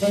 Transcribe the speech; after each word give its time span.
This 0.00 0.08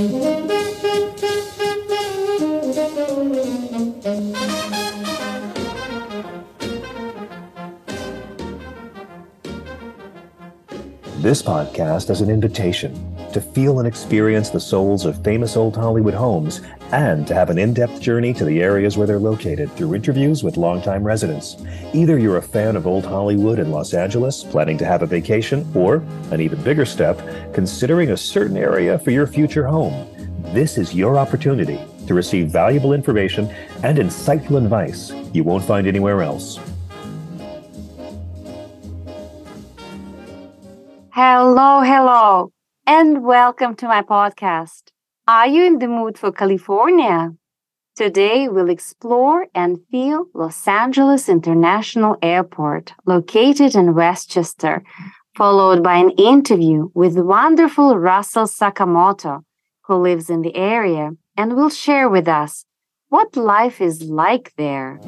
podcast 11.41 12.11
is 12.11 12.21
an 12.21 12.29
invitation 12.29 13.08
to 13.33 13.41
feel 13.41 13.79
and 13.79 13.87
experience 13.87 14.49
the 14.49 14.59
souls 14.59 15.05
of 15.05 15.23
famous 15.23 15.55
old 15.55 15.75
Hollywood 15.75 16.13
homes 16.13 16.61
and 16.91 17.27
to 17.27 17.33
have 17.33 17.49
an 17.49 17.57
in 17.57 17.73
depth 17.73 18.01
journey 18.01 18.33
to 18.33 18.45
the 18.45 18.61
areas 18.61 18.97
where 18.97 19.05
they're 19.05 19.19
located 19.19 19.71
through 19.73 19.95
interviews 19.95 20.43
with 20.43 20.57
longtime 20.57 21.03
residents. 21.03 21.57
Either 21.93 22.17
you're 22.17 22.37
a 22.37 22.41
fan 22.41 22.75
of 22.75 22.87
old 22.87 23.05
Hollywood 23.05 23.59
in 23.59 23.71
Los 23.71 23.93
Angeles, 23.93 24.43
planning 24.43 24.77
to 24.77 24.85
have 24.85 25.01
a 25.01 25.05
vacation, 25.07 25.69
or, 25.75 26.03
an 26.31 26.41
even 26.41 26.61
bigger 26.63 26.85
step, 26.85 27.19
considering 27.53 28.11
a 28.11 28.17
certain 28.17 28.57
area 28.57 28.97
for 28.99 29.11
your 29.11 29.27
future 29.27 29.67
home. 29.67 30.07
This 30.53 30.77
is 30.77 30.95
your 30.95 31.17
opportunity 31.17 31.79
to 32.07 32.13
receive 32.13 32.49
valuable 32.49 32.93
information 32.93 33.53
and 33.83 33.99
insightful 33.99 34.57
advice 34.57 35.11
you 35.33 35.43
won't 35.43 35.63
find 35.63 35.85
anywhere 35.85 36.23
else. 36.23 36.59
Hello, 41.11 41.81
hello, 41.81 42.51
and 42.91 43.23
welcome 43.23 43.75
to 43.75 43.85
my 43.85 44.01
podcast. 44.01 44.85
Are 45.27 45.45
you 45.45 45.63
in 45.63 45.77
the 45.77 45.87
mood 45.87 46.17
for 46.17 46.31
California? 46.31 47.35
Today, 47.95 48.47
we'll 48.47 48.71
explore 48.71 49.45
and 49.53 49.77
feel 49.91 50.25
Los 50.33 50.67
Angeles 50.67 51.29
International 51.29 52.17
Airport, 52.23 52.93
located 53.05 53.75
in 53.75 53.93
Westchester, 53.93 54.81
followed 55.35 55.83
by 55.83 55.97
an 55.97 56.09
interview 56.17 56.89
with 56.95 57.19
wonderful 57.19 57.95
Russell 57.95 58.47
Sakamoto, 58.47 59.43
who 59.83 59.93
lives 59.97 60.27
in 60.31 60.41
the 60.41 60.55
area 60.55 61.11
and 61.37 61.55
will 61.55 61.69
share 61.69 62.09
with 62.09 62.27
us 62.27 62.65
what 63.09 63.37
life 63.37 63.81
is 63.81 64.01
like 64.09 64.51
there. 64.57 64.99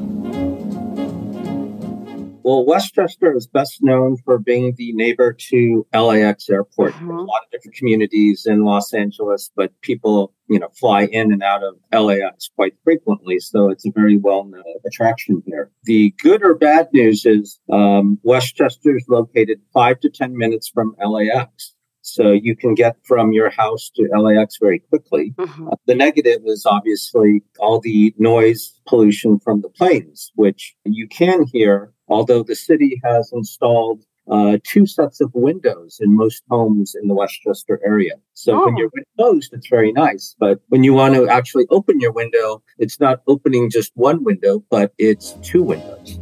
Well, 2.43 2.65
Westchester 2.65 3.35
is 3.35 3.47
best 3.47 3.79
known 3.83 4.17
for 4.25 4.37
being 4.39 4.73
the 4.77 4.93
neighbor 4.93 5.33
to 5.49 5.85
LAX 5.93 6.49
airport. 6.49 6.93
Mhm. 6.93 7.09
A 7.17 7.21
lot 7.21 7.41
of 7.45 7.51
different 7.51 7.75
communities 7.75 8.45
in 8.45 8.63
Los 8.63 8.93
Angeles, 8.93 9.51
but 9.55 9.71
people, 9.81 10.33
you 10.49 10.59
know, 10.59 10.69
fly 10.79 11.05
in 11.05 11.31
and 11.31 11.43
out 11.43 11.63
of 11.63 11.75
LAX 11.93 12.49
quite 12.55 12.73
frequently. 12.83 13.39
So 13.39 13.69
it's 13.69 13.85
a 13.85 13.91
very 13.91 14.17
well-known 14.17 14.63
attraction 14.85 15.43
here. 15.45 15.71
The 15.83 16.13
good 16.21 16.43
or 16.43 16.55
bad 16.55 16.89
news 16.93 17.25
is 17.25 17.59
um, 17.71 18.19
Westchester 18.23 18.95
is 18.95 19.05
located 19.07 19.61
five 19.73 19.99
to 20.01 20.09
10 20.09 20.35
minutes 20.35 20.67
from 20.69 20.95
LAX. 21.03 21.73
So 22.03 22.31
you 22.31 22.55
can 22.55 22.73
get 22.73 22.97
from 23.05 23.31
your 23.31 23.51
house 23.51 23.91
to 23.95 24.09
LAX 24.17 24.57
very 24.59 24.79
quickly. 24.79 25.33
Mhm. 25.37 25.71
Uh, 25.71 25.75
The 25.85 25.93
negative 25.95 26.41
is 26.45 26.65
obviously 26.65 27.43
all 27.59 27.79
the 27.79 28.13
noise 28.17 28.79
pollution 28.87 29.37
from 29.39 29.61
the 29.61 29.69
planes, 29.69 30.31
which 30.35 30.75
you 30.83 31.07
can 31.07 31.43
hear, 31.45 31.93
although 32.11 32.43
the 32.43 32.55
city 32.55 32.99
has 33.03 33.31
installed 33.33 34.01
uh, 34.29 34.57
two 34.63 34.85
sets 34.85 35.19
of 35.19 35.29
windows 35.33 35.97
in 35.99 36.15
most 36.15 36.43
homes 36.49 36.95
in 36.99 37.07
the 37.07 37.15
Westchester 37.15 37.79
area. 37.83 38.13
So 38.33 38.49
when 38.63 38.75
Oh. 38.75 38.77
you're 38.77 38.91
closed, 39.17 39.51
it's 39.53 39.67
very 39.67 39.91
nice. 39.91 40.35
But 40.39 40.59
when 40.69 40.83
you 40.83 40.93
want 40.93 41.15
to 41.15 41.27
actually 41.27 41.65
open 41.77 41.99
your 41.99 42.11
window, 42.11 42.61
it's 42.77 42.99
not 42.99 43.21
opening 43.27 43.69
just 43.69 43.91
one 43.95 44.23
window, 44.23 44.63
but 44.69 44.93
it's 44.97 45.27
two 45.41 45.63
windows. 45.63 46.19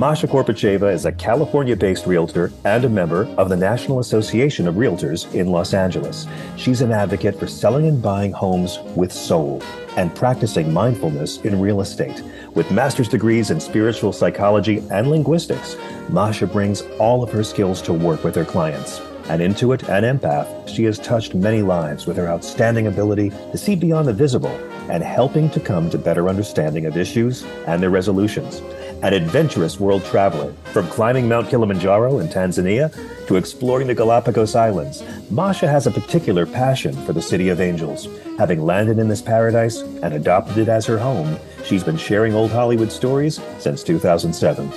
Masha 0.00 0.26
Korpacheva 0.26 0.90
is 0.94 1.04
a 1.04 1.12
California 1.12 1.76
based 1.76 2.06
realtor 2.06 2.50
and 2.64 2.86
a 2.86 2.88
member 2.88 3.26
of 3.36 3.50
the 3.50 3.56
National 3.56 3.98
Association 3.98 4.66
of 4.66 4.76
Realtors 4.76 5.30
in 5.34 5.48
Los 5.48 5.74
Angeles. 5.74 6.26
She's 6.56 6.80
an 6.80 6.90
advocate 6.90 7.38
for 7.38 7.46
selling 7.46 7.86
and 7.86 8.00
buying 8.00 8.32
homes 8.32 8.78
with 8.96 9.12
soul 9.12 9.62
and 9.98 10.14
practicing 10.14 10.72
mindfulness 10.72 11.42
in 11.42 11.60
real 11.60 11.82
estate. 11.82 12.22
With 12.54 12.70
master's 12.70 13.10
degrees 13.10 13.50
in 13.50 13.60
spiritual 13.60 14.14
psychology 14.14 14.78
and 14.90 15.10
linguistics, 15.10 15.76
Masha 16.08 16.46
brings 16.46 16.80
all 16.98 17.22
of 17.22 17.30
her 17.32 17.44
skills 17.44 17.82
to 17.82 17.92
work 17.92 18.24
with 18.24 18.34
her 18.36 18.46
clients. 18.46 19.00
An 19.28 19.40
intuit 19.40 19.86
and 19.90 20.18
empath, 20.18 20.66
she 20.66 20.84
has 20.84 20.98
touched 20.98 21.34
many 21.34 21.60
lives 21.60 22.06
with 22.06 22.16
her 22.16 22.26
outstanding 22.26 22.86
ability 22.86 23.28
to 23.28 23.58
see 23.58 23.76
beyond 23.76 24.08
the 24.08 24.14
visible 24.14 24.56
and 24.88 25.02
helping 25.02 25.50
to 25.50 25.60
come 25.60 25.90
to 25.90 25.98
better 25.98 26.30
understanding 26.30 26.86
of 26.86 26.96
issues 26.96 27.44
and 27.66 27.82
their 27.82 27.90
resolutions 27.90 28.62
an 29.02 29.14
adventurous 29.14 29.80
world 29.80 30.04
traveler. 30.04 30.52
From 30.72 30.86
climbing 30.88 31.28
Mount 31.28 31.48
Kilimanjaro 31.48 32.18
in 32.18 32.28
Tanzania 32.28 32.92
to 33.26 33.36
exploring 33.36 33.86
the 33.86 33.94
Galapagos 33.94 34.54
Islands, 34.54 35.02
Masha 35.30 35.66
has 35.66 35.86
a 35.86 35.90
particular 35.90 36.44
passion 36.44 36.94
for 37.06 37.12
the 37.12 37.22
City 37.22 37.48
of 37.48 37.60
Angels. 37.60 38.08
Having 38.38 38.62
landed 38.62 38.98
in 38.98 39.08
this 39.08 39.22
paradise 39.22 39.78
and 39.78 40.12
adopted 40.12 40.58
it 40.58 40.68
as 40.68 40.84
her 40.86 40.98
home, 40.98 41.38
she's 41.64 41.84
been 41.84 41.96
sharing 41.96 42.34
old 42.34 42.50
Hollywood 42.50 42.92
stories 42.92 43.40
since 43.58 43.82
2007. 43.82 44.70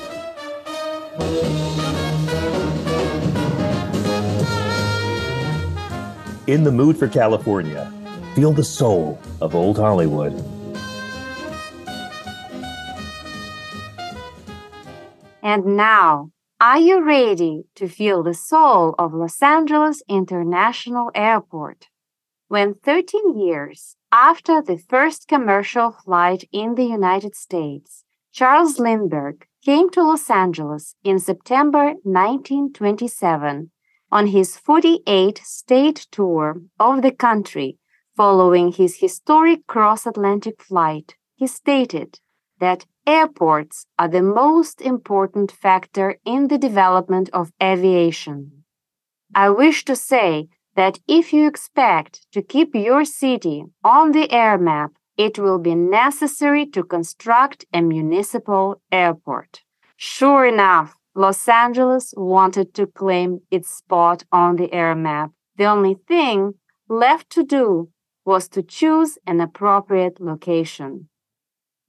In 6.47 6.63
the 6.63 6.71
mood 6.71 6.97
for 6.97 7.07
California, 7.07 7.91
feel 8.35 8.53
the 8.53 8.63
soul 8.63 9.19
of 9.41 9.55
old 9.55 9.77
Hollywood. 9.77 10.52
And 15.53 15.77
now, 15.77 16.31
are 16.59 16.79
you 16.79 17.05
ready 17.05 17.65
to 17.75 17.87
feel 17.87 18.23
the 18.23 18.33
soul 18.33 18.95
of 18.97 19.13
Los 19.13 19.39
Angeles 19.39 20.01
International 20.09 21.11
Airport? 21.13 21.89
When 22.47 22.73
13 22.73 23.37
years 23.37 23.95
after 24.11 24.63
the 24.63 24.79
first 24.79 25.27
commercial 25.27 25.91
flight 25.91 26.43
in 26.51 26.73
the 26.73 26.85
United 26.85 27.35
States, 27.35 28.03
Charles 28.31 28.79
Lindbergh 28.79 29.45
came 29.63 29.91
to 29.91 30.01
Los 30.01 30.27
Angeles 30.27 30.95
in 31.03 31.19
September 31.19 31.93
1927 32.01 33.69
on 34.11 34.25
his 34.25 34.57
48 34.57 35.37
state 35.43 36.07
tour 36.09 36.63
of 36.79 37.03
the 37.03 37.11
country 37.11 37.77
following 38.17 38.71
his 38.71 38.97
historic 38.97 39.67
cross 39.67 40.07
Atlantic 40.07 40.63
flight, 40.63 41.15
he 41.35 41.45
stated 41.45 42.17
that 42.59 42.87
airports 43.05 43.85
are 43.97 44.07
the 44.07 44.21
most 44.21 44.81
important 44.81 45.51
factor 45.51 46.17
in 46.25 46.47
the 46.47 46.57
development 46.57 47.29
of 47.33 47.51
aviation. 47.61 48.63
I 49.35 49.49
wish 49.49 49.85
to 49.85 49.95
say 49.95 50.47
that 50.75 50.99
if 51.07 51.33
you 51.33 51.47
expect 51.47 52.25
to 52.31 52.41
keep 52.41 52.75
your 52.75 53.05
city 53.05 53.65
on 53.83 54.11
the 54.11 54.31
air 54.31 54.57
map, 54.57 54.91
it 55.17 55.37
will 55.37 55.59
be 55.59 55.75
necessary 55.75 56.65
to 56.67 56.83
construct 56.83 57.65
a 57.73 57.81
municipal 57.81 58.81
airport. 58.91 59.61
Sure 59.95 60.45
enough, 60.45 60.95
Los 61.15 61.47
Angeles 61.47 62.13
wanted 62.17 62.73
to 62.73 62.87
claim 62.87 63.41
its 63.51 63.69
spot 63.69 64.23
on 64.31 64.55
the 64.55 64.73
air 64.73 64.95
map. 64.95 65.31
The 65.57 65.65
only 65.65 65.97
thing 66.07 66.55
left 66.89 67.29
to 67.31 67.43
do 67.43 67.89
was 68.25 68.47
to 68.49 68.63
choose 68.63 69.17
an 69.27 69.39
appropriate 69.39 70.19
location. 70.19 71.09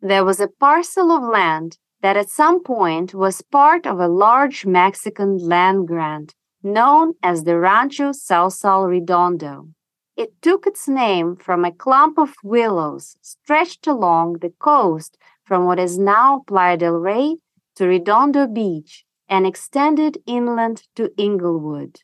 There 0.07 0.23
was 0.23 0.39
a 0.39 0.49
parcel 0.49 1.11
of 1.13 1.23
land 1.23 1.79
that 2.03 2.19
at 2.19 2.29
some 2.29 2.63
point 2.63 3.15
was 3.15 3.41
part 3.41 3.87
of 3.87 3.99
a 3.99 4.07
large 4.07 4.67
Mexican 4.67 5.39
land 5.39 5.89
grant 5.89 6.35
known 6.63 7.15
as 7.23 7.45
the 7.45 7.59
Rancho 7.59 8.13
Sausal 8.13 8.87
Redondo. 8.87 9.69
It 10.15 10.43
took 10.43 10.67
its 10.67 10.87
name 10.87 11.37
from 11.37 11.65
a 11.65 11.73
clump 11.73 12.19
of 12.19 12.35
willows 12.45 13.17
stretched 13.23 13.87
along 13.87 14.41
the 14.43 14.53
coast 14.59 15.17
from 15.43 15.65
what 15.65 15.79
is 15.79 15.99
now 15.99 16.45
Playa 16.47 16.77
del 16.77 16.99
Rey 16.99 17.37
to 17.77 17.87
Redondo 17.87 18.47
Beach 18.47 19.07
and 19.27 19.47
extended 19.47 20.19
inland 20.27 20.83
to 20.97 21.13
Inglewood. 21.17 22.03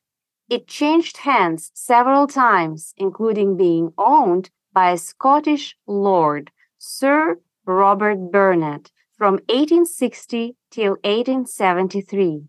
It 0.49 0.67
changed 0.67 1.19
hands 1.19 1.71
several 1.75 2.27
times, 2.27 2.95
including 2.97 3.59
being 3.59 3.93
owned 3.99 4.49
by 4.73 4.93
a 4.93 4.97
Scottish 4.97 5.77
lord, 5.87 6.51
Sir 6.79 7.37
Robert 7.71 8.31
Burnett, 8.33 8.91
from 9.17 9.35
1860 9.49 10.57
till 10.71 10.93
1873. 11.05 12.45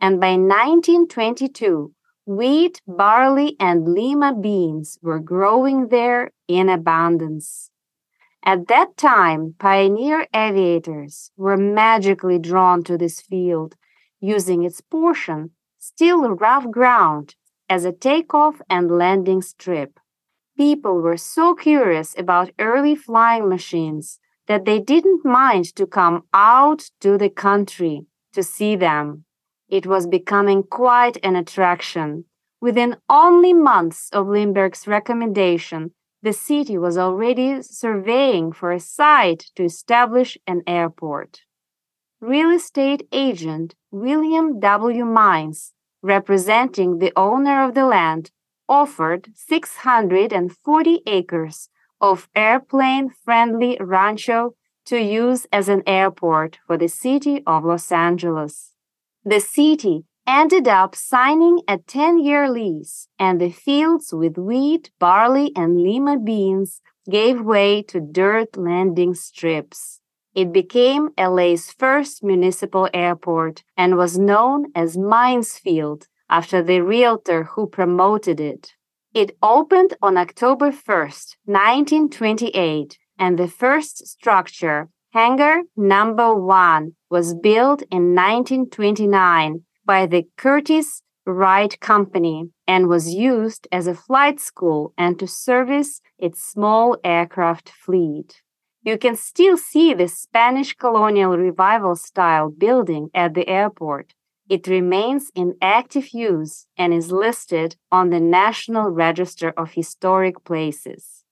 And 0.00 0.20
by 0.20 0.32
1922, 0.32 1.92
wheat, 2.26 2.80
barley, 2.86 3.56
and 3.58 3.88
lima 3.88 4.34
beans 4.34 4.98
were 5.02 5.20
growing 5.20 5.88
there 5.88 6.32
in 6.48 6.68
abundance. 6.68 7.70
At 8.44 8.68
that 8.68 8.96
time, 8.96 9.54
pioneer 9.58 10.26
aviators 10.34 11.30
were 11.36 11.56
magically 11.56 12.38
drawn 12.38 12.82
to 12.84 12.98
this 12.98 13.20
field, 13.20 13.76
using 14.20 14.64
its 14.64 14.80
portion, 14.80 15.50
still 15.78 16.28
rough 16.30 16.70
ground, 16.70 17.36
as 17.68 17.84
a 17.84 17.92
takeoff 17.92 18.60
and 18.68 18.90
landing 18.90 19.42
strip. 19.42 19.98
People 20.56 21.00
were 21.00 21.16
so 21.16 21.54
curious 21.54 22.14
about 22.18 22.50
early 22.58 22.94
flying 22.94 23.48
machines 23.48 24.18
that 24.46 24.64
they 24.64 24.80
didn't 24.80 25.24
mind 25.24 25.74
to 25.76 25.86
come 25.86 26.24
out 26.32 26.90
to 27.00 27.16
the 27.18 27.30
country 27.30 28.06
to 28.32 28.42
see 28.42 28.76
them. 28.76 29.24
It 29.68 29.86
was 29.86 30.06
becoming 30.06 30.62
quite 30.62 31.16
an 31.22 31.36
attraction, 31.36 32.24
Within 32.62 32.96
only 33.08 33.52
months 33.52 34.08
of 34.12 34.28
Lindbergh's 34.28 34.86
recommendation, 34.86 35.90
the 36.22 36.32
city 36.32 36.78
was 36.78 36.96
already 36.96 37.60
surveying 37.60 38.52
for 38.52 38.70
a 38.70 38.78
site 38.78 39.50
to 39.56 39.64
establish 39.64 40.38
an 40.46 40.62
airport. 40.64 41.40
Real 42.20 42.50
estate 42.50 43.08
agent 43.10 43.74
William 43.90 44.60
W. 44.60 45.04
Mines, 45.04 45.72
representing 46.02 46.98
the 46.98 47.12
owner 47.16 47.64
of 47.64 47.74
the 47.74 47.84
land, 47.84 48.30
offered 48.68 49.32
640 49.34 51.02
acres 51.04 51.68
of 52.02 52.28
airplane 52.34 53.08
friendly 53.24 53.78
rancho 53.80 54.54
to 54.84 55.00
use 55.00 55.46
as 55.52 55.68
an 55.68 55.82
airport 55.86 56.58
for 56.66 56.76
the 56.76 56.88
city 56.88 57.42
of 57.46 57.64
Los 57.64 57.92
Angeles. 57.92 58.72
The 59.24 59.40
city 59.40 60.04
ended 60.26 60.66
up 60.66 60.96
signing 60.96 61.60
a 61.68 61.78
10 61.78 62.18
year 62.18 62.50
lease, 62.50 63.08
and 63.18 63.40
the 63.40 63.50
fields 63.50 64.12
with 64.12 64.36
wheat, 64.36 64.90
barley, 64.98 65.52
and 65.54 65.80
lima 65.80 66.18
beans 66.18 66.80
gave 67.08 67.40
way 67.40 67.82
to 67.82 68.00
dirt 68.00 68.56
landing 68.56 69.14
strips. 69.14 70.00
It 70.34 70.52
became 70.52 71.10
LA's 71.18 71.70
first 71.70 72.24
municipal 72.24 72.88
airport 72.94 73.64
and 73.76 73.96
was 73.96 74.18
known 74.18 74.66
as 74.74 74.96
Mines 74.96 75.58
Field 75.58 76.08
after 76.30 76.62
the 76.62 76.80
realtor 76.80 77.44
who 77.44 77.66
promoted 77.66 78.40
it. 78.40 78.72
It 79.14 79.36
opened 79.42 79.92
on 80.00 80.16
October 80.16 80.70
1st, 80.70 81.36
1928, 81.44 82.96
and 83.18 83.38
the 83.38 83.46
first 83.46 84.06
structure, 84.06 84.88
hangar 85.12 85.64
number 85.76 86.34
1, 86.34 86.92
was 87.10 87.34
built 87.34 87.82
in 87.90 88.14
1929 88.14 89.64
by 89.84 90.06
the 90.06 90.24
Curtis 90.38 91.02
Wright 91.26 91.78
Company 91.78 92.52
and 92.66 92.88
was 92.88 93.12
used 93.12 93.68
as 93.70 93.86
a 93.86 93.94
flight 93.94 94.40
school 94.40 94.94
and 94.96 95.18
to 95.18 95.26
service 95.26 96.00
its 96.18 96.42
small 96.42 96.96
aircraft 97.04 97.68
fleet. 97.68 98.40
You 98.82 98.96
can 98.96 99.16
still 99.16 99.58
see 99.58 99.92
the 99.92 100.08
Spanish 100.08 100.72
colonial 100.74 101.36
revival 101.36 101.96
style 101.96 102.48
building 102.48 103.10
at 103.14 103.34
the 103.34 103.46
airport. 103.46 104.14
It 104.48 104.66
remains 104.66 105.30
in 105.34 105.54
active 105.62 106.10
use 106.12 106.66
and 106.76 106.92
is 106.92 107.12
listed 107.12 107.76
on 107.90 108.10
the 108.10 108.20
National 108.20 108.90
Register 108.90 109.52
of 109.56 109.72
Historic 109.72 110.44
Places. 110.44 111.24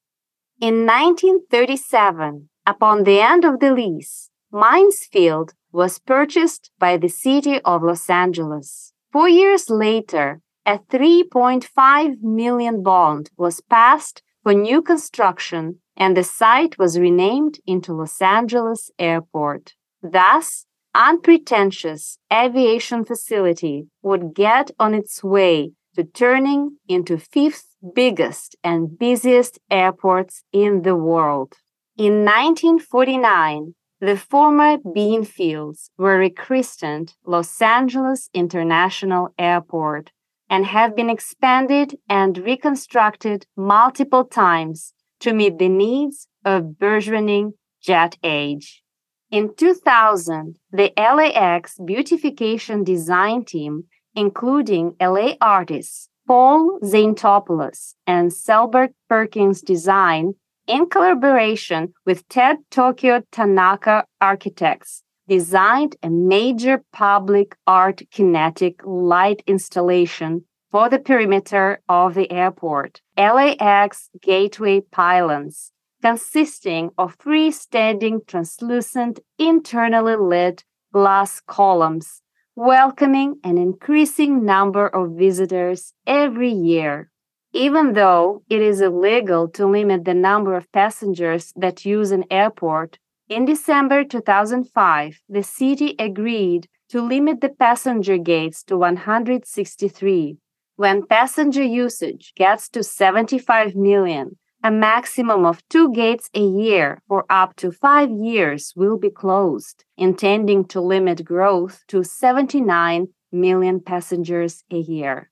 In 0.61 0.87
1937, 0.87 2.49
upon 2.67 3.05
the 3.05 3.21
end 3.21 3.45
of 3.45 3.61
the 3.61 3.73
lease, 3.73 4.31
Mines 4.53 5.05
Field 5.05 5.55
was 5.73 5.99
purchased 5.99 6.71
by 6.79 6.97
the 6.97 7.09
city 7.09 7.61
of 7.61 7.83
Los 7.83 8.11
Angeles. 8.11 8.93
Four 9.13 9.29
years 9.29 9.71
later, 9.71 10.41
a 10.67 10.79
3.5 10.79 12.23
million 12.23 12.83
bond 12.83 13.31
was 13.37 13.61
passed 13.61 14.23
for 14.43 14.55
new 14.55 14.83
construction 14.83 15.81
and 15.97 16.17
the 16.17 16.25
site 16.25 16.79
was 16.79 16.99
renamed 16.99 17.59
into 17.67 17.93
Los 17.93 18.21
Angeles 18.23 18.91
Airport. 18.99 19.75
Thus, 20.03 20.67
unpretentious 20.95 22.19
aviation 22.33 23.05
facility 23.05 23.87
would 24.03 24.35
get 24.35 24.71
on 24.79 24.95
its 24.95 25.23
way 25.23 25.73
to 25.95 26.05
turning 26.05 26.77
into 26.89 27.19
fifth 27.19 27.77
biggest 27.95 28.57
and 28.63 28.99
busiest 28.99 29.59
airports 29.71 30.45
in 30.53 30.83
the 30.83 30.97
world. 30.97 31.55
In 31.97 32.25
1949, 32.25 33.75
the 34.01 34.17
former 34.17 34.79
bean 34.79 35.25
fields 35.25 35.91
were 35.99 36.17
rechristened 36.17 37.15
Los 37.27 37.61
Angeles 37.61 38.31
International 38.33 39.35
Airport 39.39 40.11
and 40.49 40.67
have 40.67 40.97
been 40.97 41.11
expanded 41.11 41.97
and 42.09 42.39
reconstructed 42.39 43.47
multiple 43.57 44.25
times 44.25 44.95
to 45.21 45.33
meet 45.35 45.59
the 45.59 45.69
needs 45.69 46.27
of 46.45 46.79
burgeoning 46.79 47.53
jet 47.83 48.17
age. 48.25 48.83
In 49.31 49.55
2000, 49.55 50.57
the 50.73 50.93
LAX 50.97 51.77
beautification 51.85 52.83
design 52.83 53.45
team, 53.45 53.85
including 54.17 54.97
LA 55.01 55.35
artists 55.41 56.09
Paul 56.27 56.81
Tzanetopoulos 56.83 57.95
and 58.09 58.33
Selbert 58.33 58.93
Perkins 59.09 59.63
Design, 59.63 60.33
in 60.67 60.89
collaboration 60.89 61.95
with 62.05 62.29
TED 62.29 62.59
Tokio 62.73 63.23
Tanaka 63.31 64.05
Architects, 64.21 65.05
designed 65.29 65.95
a 66.03 66.11
major 66.11 66.83
public 66.93 67.57
art 67.69 68.03
kinetic 68.11 68.81
light 68.85 69.45
installation 69.47 70.45
for 70.73 70.89
the 70.89 70.99
perimeter 70.99 71.81
of 71.89 72.15
the 72.15 72.31
airport, 72.33 73.01
LAX 73.17 74.11
gateway 74.21 74.81
pylons, 74.81 75.71
consisting 76.03 76.91
of 76.97 77.15
three 77.15 77.51
freestanding 77.51 78.27
translucent 78.27 79.21
internally 79.39 80.17
lit 80.17 80.65
glass 80.93 81.41
columns, 81.41 82.23
welcoming 82.57 83.39
an 83.45 83.59
increasing 83.59 84.45
number 84.45 84.87
of 84.89 85.13
visitors 85.13 85.93
every 86.07 86.51
year. 86.51 87.11
Even 87.53 87.95
though 87.95 88.43
it 88.49 88.61
is 88.61 88.81
illegal 88.81 89.49
to 89.49 89.67
limit 89.67 90.05
the 90.05 90.15
number 90.15 90.55
of 90.55 90.71
passengers 90.73 91.53
that 91.57 91.85
use 91.85 92.11
an 92.11 92.25
airport, 92.31 92.99
in 93.29 93.45
December 93.45 94.03
2005, 94.03 95.21
the 95.29 95.43
city 95.43 95.95
agreed 95.99 96.69
to 96.89 97.01
limit 97.01 97.41
the 97.41 97.49
passenger 97.49 98.19
gates 98.19 98.65
to 98.65 98.77
163. 98.77 100.37
When 100.75 101.07
passenger 101.07 101.63
usage 101.63 102.33
gets 102.37 102.69
to 102.71 102.83
75 102.83 103.77
million, 103.77 104.37
a 104.63 104.71
maximum 104.71 105.47
of 105.47 105.67
two 105.69 105.93
gates 105.93 106.29
a 106.35 106.41
year 106.41 107.01
for 107.09 107.25
up 107.31 107.57
to 107.57 107.73
five 107.73 108.11
years 108.11 108.75
will 108.77 108.99
be 108.99 109.11
closed, 109.11 109.85
intending 109.97 110.65
to 110.67 110.81
limit 110.81 111.25
growth 111.25 111.83
to 111.89 112.05
79 112.05 113.09
million 113.33 113.81
passengers 113.81 114.65
a 114.71 114.77
year. 114.77 115.31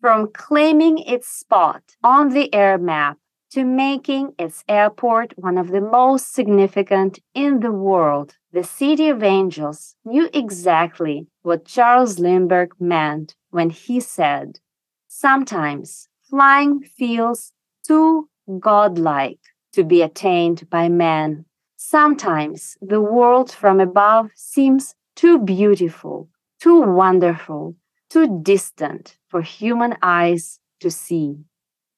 From 0.00 0.30
claiming 0.32 0.98
its 0.98 1.26
spot 1.26 1.82
on 2.04 2.28
the 2.28 2.54
air 2.54 2.78
map 2.78 3.18
to 3.50 3.64
making 3.64 4.32
its 4.38 4.62
airport 4.68 5.32
one 5.36 5.58
of 5.58 5.68
the 5.68 5.80
most 5.80 6.32
significant 6.32 7.18
in 7.34 7.60
the 7.60 7.72
world, 7.72 8.36
the 8.52 8.62
City 8.62 9.08
of 9.08 9.22
Angels 9.22 9.96
knew 10.04 10.28
exactly 10.32 11.26
what 11.42 11.64
Charles 11.64 12.18
Lindbergh 12.18 12.72
meant 12.78 13.34
when 13.50 13.70
he 13.70 13.98
said, 13.98 14.60
Sometimes 15.08 16.08
flying 16.28 16.82
feels 16.82 17.52
too 17.84 18.28
godlike 18.60 19.40
to 19.72 19.84
be 19.84 20.02
attained 20.02 20.68
by 20.70 20.88
man. 20.88 21.44
Sometimes 21.76 22.76
the 22.80 23.00
world 23.00 23.50
from 23.52 23.80
above 23.80 24.30
seems 24.34 24.94
too 25.14 25.38
beautiful, 25.38 26.28
too 26.60 26.80
wonderful, 26.80 27.76
too 28.08 28.40
distant 28.42 29.18
for 29.28 29.42
human 29.42 29.94
eyes 30.02 30.58
to 30.80 30.90
see. 30.90 31.36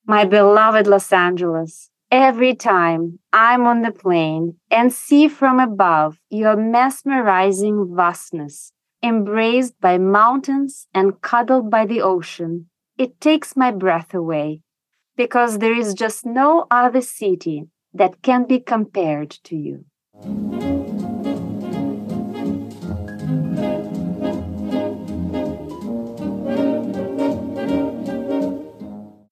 My 0.07 0.25
beloved 0.25 0.87
Los 0.87 1.13
Angeles, 1.13 1.91
every 2.11 2.55
time 2.55 3.19
I'm 3.33 3.67
on 3.67 3.83
the 3.83 3.93
plane 3.93 4.57
and 4.71 4.93
see 4.93 5.29
from 5.29 5.61
above 5.61 6.19
your 6.31 6.57
mesmerizing 6.57 7.95
vastness, 7.95 8.73
embraced 9.03 9.81
by 9.81 9.99
mountains 9.99 10.89
and 10.93 11.21
cuddled 11.21 11.71
by 11.71 11.87
the 11.87 12.01
ocean, 12.01 12.69
it 12.97 13.21
takes 13.21 13.57
my 13.57 13.71
breath 13.71 14.15
away 14.15 14.63
because 15.19 15.59
there 15.59 15.75
is 15.75 15.95
just 15.95 16.25
no 16.25 16.65
other 16.71 17.01
city 17.01 17.65
that 17.93 18.23
can 18.23 18.47
be 18.47 18.61
compared 18.61 19.31
to 19.43 19.57
you. 19.57 19.85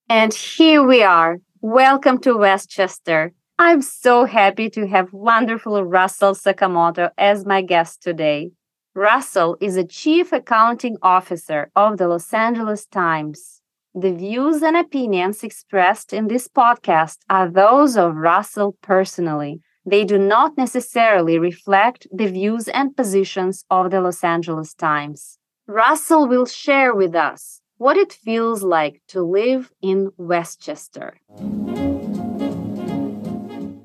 And 0.09 0.35
here 0.35 0.83
we 0.83 1.05
are. 1.05 1.39
Welcome 1.61 2.19
to 2.23 2.37
Westchester. 2.37 3.33
I'm 3.59 3.81
so 3.81 4.25
happy 4.25 4.69
to 4.71 4.89
have 4.89 5.13
wonderful 5.13 5.85
Russell 5.85 6.35
Sakamoto 6.35 7.11
as 7.17 7.47
my 7.47 7.63
guest 7.63 8.03
today. 8.03 8.51
Russell 8.95 9.57
is 9.61 9.77
a 9.77 9.85
chief 9.85 10.33
accounting 10.33 10.97
officer 11.01 11.71
of 11.77 11.97
the 11.99 12.09
Los 12.09 12.33
Angeles 12.35 12.87
Times. 12.87 13.63
The 13.99 14.13
views 14.13 14.63
and 14.63 14.77
opinions 14.77 15.43
expressed 15.43 16.13
in 16.13 16.29
this 16.29 16.49
podcast 16.49 17.17
are 17.31 17.49
those 17.49 17.97
of 17.97 18.15
Russell 18.15 18.77
personally. 18.83 19.63
They 19.87 20.05
do 20.05 20.19
not 20.19 20.59
necessarily 20.59 21.39
reflect 21.39 22.07
the 22.13 22.27
views 22.27 22.69
and 22.69 22.95
positions 22.95 23.65
of 23.71 23.91
the 23.91 24.03
Los 24.03 24.23
Angeles 24.23 24.75
Times. 24.75 25.39
Russell 25.67 26.29
will 26.29 26.45
share 26.45 26.95
with 26.95 27.15
us 27.15 27.63
what 27.79 27.97
it 27.97 28.13
feels 28.13 28.63
like 28.63 29.01
to 29.09 29.23
live 29.23 29.73
in 29.81 30.11
Westchester. 30.19 31.19